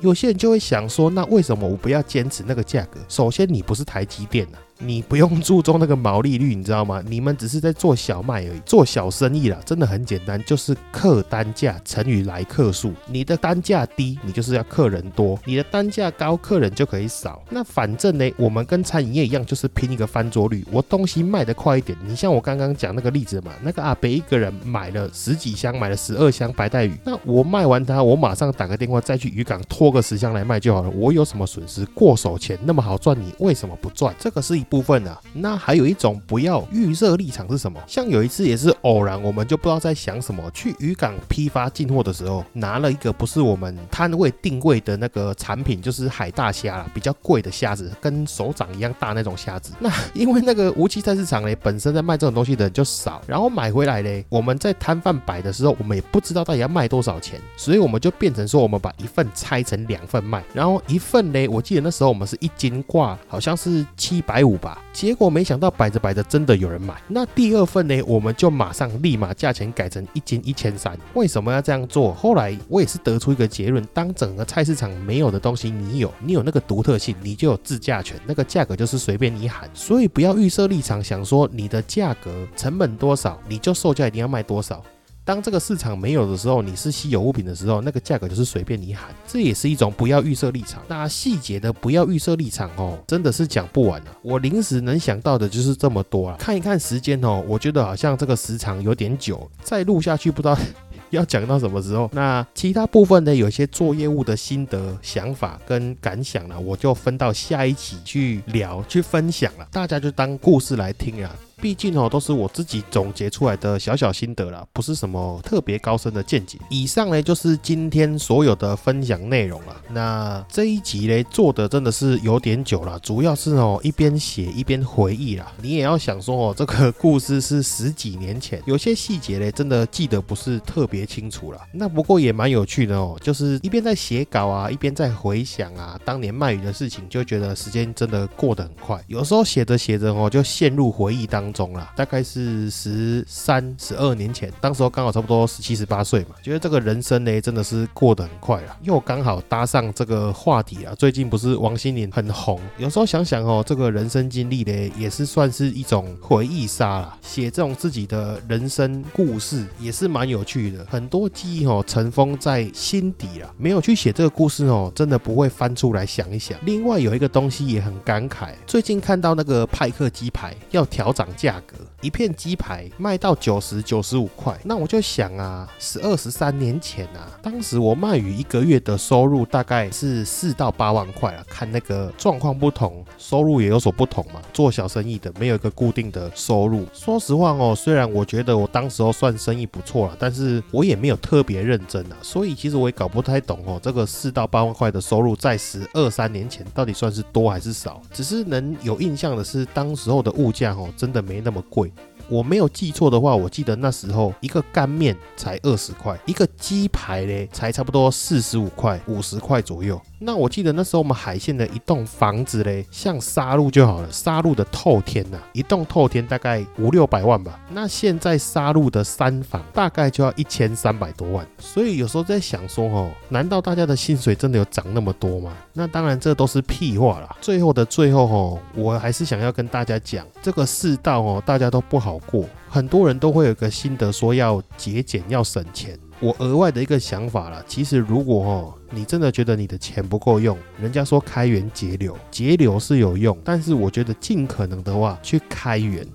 [0.00, 3.00] 有些人就会想说，那为什么我不要坚持那个价格？
[3.08, 4.58] 首先，你不是台积电呐。
[4.78, 7.02] 你不用注重那个毛利率， 你知道吗？
[7.06, 12.92] 你们只是在做小卖而已，做小生意啦，真的很简单，就是客单价乘以来客数。
[13.06, 17.40] 你的单价低，你就是要客人多；你的单价高，客人就可以少。
[17.50, 20.64] 那反正呢，我们跟餐饮业一样，就是拼一个翻桌率。
[20.72, 30.90] 我东西卖得快一点，你像我刚刚讲那个例子嘛，那个阿北一个人买了十几箱，买了十二箱白带鱼，那我卖完它，我马上打个电话再去渔港拖个十箱来卖就好了。
[30.90, 31.84] 我有什么损失？
[31.94, 34.12] 过手钱那么好赚，你为什么不赚？
[34.18, 34.63] 这个是。
[34.64, 37.80] 部分啊，那还有一种不要预设立场是什么？
[37.86, 49.72] 像有一次也是偶然，我们就不知道在想什么，去渔港批发进货的时候，拿了一个不是我们摊位定位的那个产品，就是海大虾啦，比较贵的虾子，跟手掌一样大那种虾子。
[49.80, 64.53] 那因为那个无期菜市场嘞，本身在卖这种东西的人就少，然后买回来嘞，我们在摊贩摆的时候，我们也不知道到底要卖多少钱，所以我们就变成说，我们把一份拆成两份卖，然后一份嘞，我记得那时候我们是一斤挂，好像是七百五。
[64.58, 66.94] 吧，结果没想到摆着摆着真的有人买。
[67.08, 70.98] 那第二份呢，我们就马上立马价钱改成一斤一千三。
[71.14, 72.12] 为什么要这样做？
[72.14, 79.68] 后来我也是得出一个结论：当整个菜市场没有的东西，你有，你有那个独特性，你就有自价权，那个价格就是随便你喊。
[79.74, 84.82] 所以不要预设立场，想说你的价格成本多少，你就售价一定要卖多少。
[85.24, 90.82] 当这个市场没有的时候，你是稀有物品的时候，那个价格就是随便你喊，这也是一种不要预设立场。
[90.86, 94.16] 那细节的不要预设立场哦，真的是讲不完了。
[94.20, 96.36] 我临时能想到的就是这么多了。
[96.36, 100.56] 看一看时间哦，我觉得好像这个时长有点久，再录下去不知道
[101.08, 102.10] 要讲到什么时候。
[102.12, 111.34] 那其他部分呢，有些做业务的心得、想法跟感想呢，我就分到下一期去聊、去分享了，大家就当故事来听啊。
[111.60, 116.58] 毕竟哦，都是我自己总结出来的小小心得啦，不是什么特别高深的见解。
[116.68, 119.76] 以上呢就是今天所有的分享内容了。
[119.90, 125.50] 那这一集呢做的真的是有点久了，主要是哦一边写一边回忆啦。
[125.62, 131.60] 你也要想说哦，这个故事是十几年前，有些细节呢真的记得不是特别清楚了。
[131.72, 139.02] 那不过也蛮有趣的哦，就是一边在写稿啊，一边在回想啊当年卖鱼的事情，就觉得时间真的过得很快。
[139.06, 141.44] 有时候写着写着哦，就陷入回忆当。
[141.54, 150.94] 中了，大概是十三、十二年前，当时候刚好差不多十七、十八岁嘛，觉得这个人生呢真的是过得很快了，又刚好搭上这个话题啊。
[150.98, 157.16] 最近不是王心凌很红，有时候想想哦，这个人生经历呢也是算是一种回忆杀啦。
[157.22, 166.58] 写这种自己的人生故事也是蛮有趣的，很多记忆哦尘封在心底了，没有去写这个故事哦，真的不会翻出来想一想。
[166.64, 171.60] 另外有一个东西也很感慨，最近看到那个派克鸡排要调涨价。
[171.66, 174.58] 格，一片鸡排卖到九十九十五块。
[174.64, 184.40] 那我就想啊，十二十三年前啊，当时我卖鱼一个月的收入大概是四到八万块啊，看那个状况不同，收入也有所不同嘛。
[184.52, 186.86] 做小生意的没有一个固定的收入。
[186.92, 198.00] 说实话哦，虽然我觉得我当时候算生意不错了，但是我也没有特别认真啊，所以其实我也搞不太懂哦，这个四到八万块的收入在十二三年前到底算是多还是少？
[198.12, 201.92] 只是能有印象的是，当时候的物价哦，真的没那么贵。
[202.28, 210.00] 我没有记错的话，我记得那时候一个干面才二十块，一个鸡排嘞才差不多四十五块、五十块左右。
[210.18, 217.60] 那我记得那时候我们海线的一栋房子嘞，像沙鹿就好了，沙鹿的透天呐，一栋透天大概五六百万吧。
[217.70, 221.46] 那现在沙鹿的三房大概就要一千三百多万。
[221.58, 225.52] 所以有时候在想说，哦，难道大家的薪水真的有涨那么多吗？
[225.74, 227.36] 那当然这都是屁话啦。
[227.42, 235.98] 最后的最后，哦，我还是想要跟大家讲，这个世道哦，大家都不好过，很多人都会有个心得，说要节俭，要省钱。
[236.20, 246.06] 我额外的一个想法啦，其实如果哦，你真的觉得你的钱不够用，人家说开源节流，节流是有用，但是我觉得尽可能的话去开源，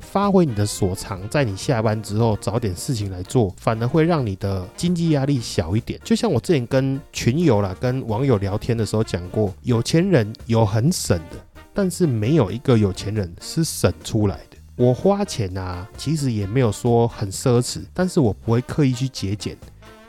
[0.00, 6.00] 发挥你的所长，在你下班之后找点事情来做，反而会让你的经济压力小一点。
[6.02, 11.36] 就像我之前跟群友啦、跟网友聊天的时候讲过，有钱人有很省的，
[11.74, 14.55] 但是没有一个有钱人是省出来的。
[14.76, 19.56] 我花钱啊，其实也没有说很奢侈，但是我不会刻意去节俭。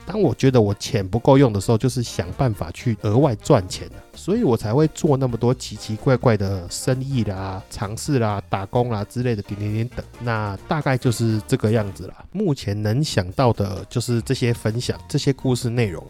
[0.05, 10.05] 当我觉得我钱不够用的时候，就是想办法去额外赚钱所以我才会做那么多奇奇怪怪的生意啦、尝试啦、打工啦之类的点点点等。
[10.21, 12.25] 那大概就是这个样子啦。
[12.31, 16.05] 目前能想到的就是这些分享、这些故事内容。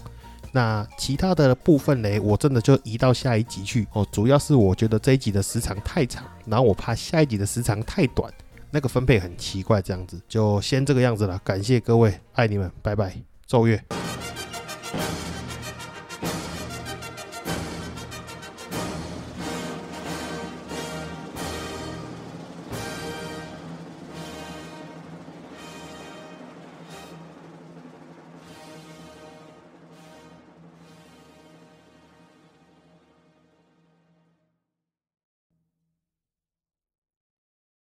[0.51, 4.07] 那其他的部分呢，我真的就移到下一集去哦。
[4.11, 8.31] 主要是我觉得这一集的时长太长，然后我怕下一集的时长太短。
[8.71, 10.21] 那个分配很奇怪这样子。
[10.27, 13.15] 就先这个样子了感谢各位爱你们拜拜
[13.45, 13.79] 奏乐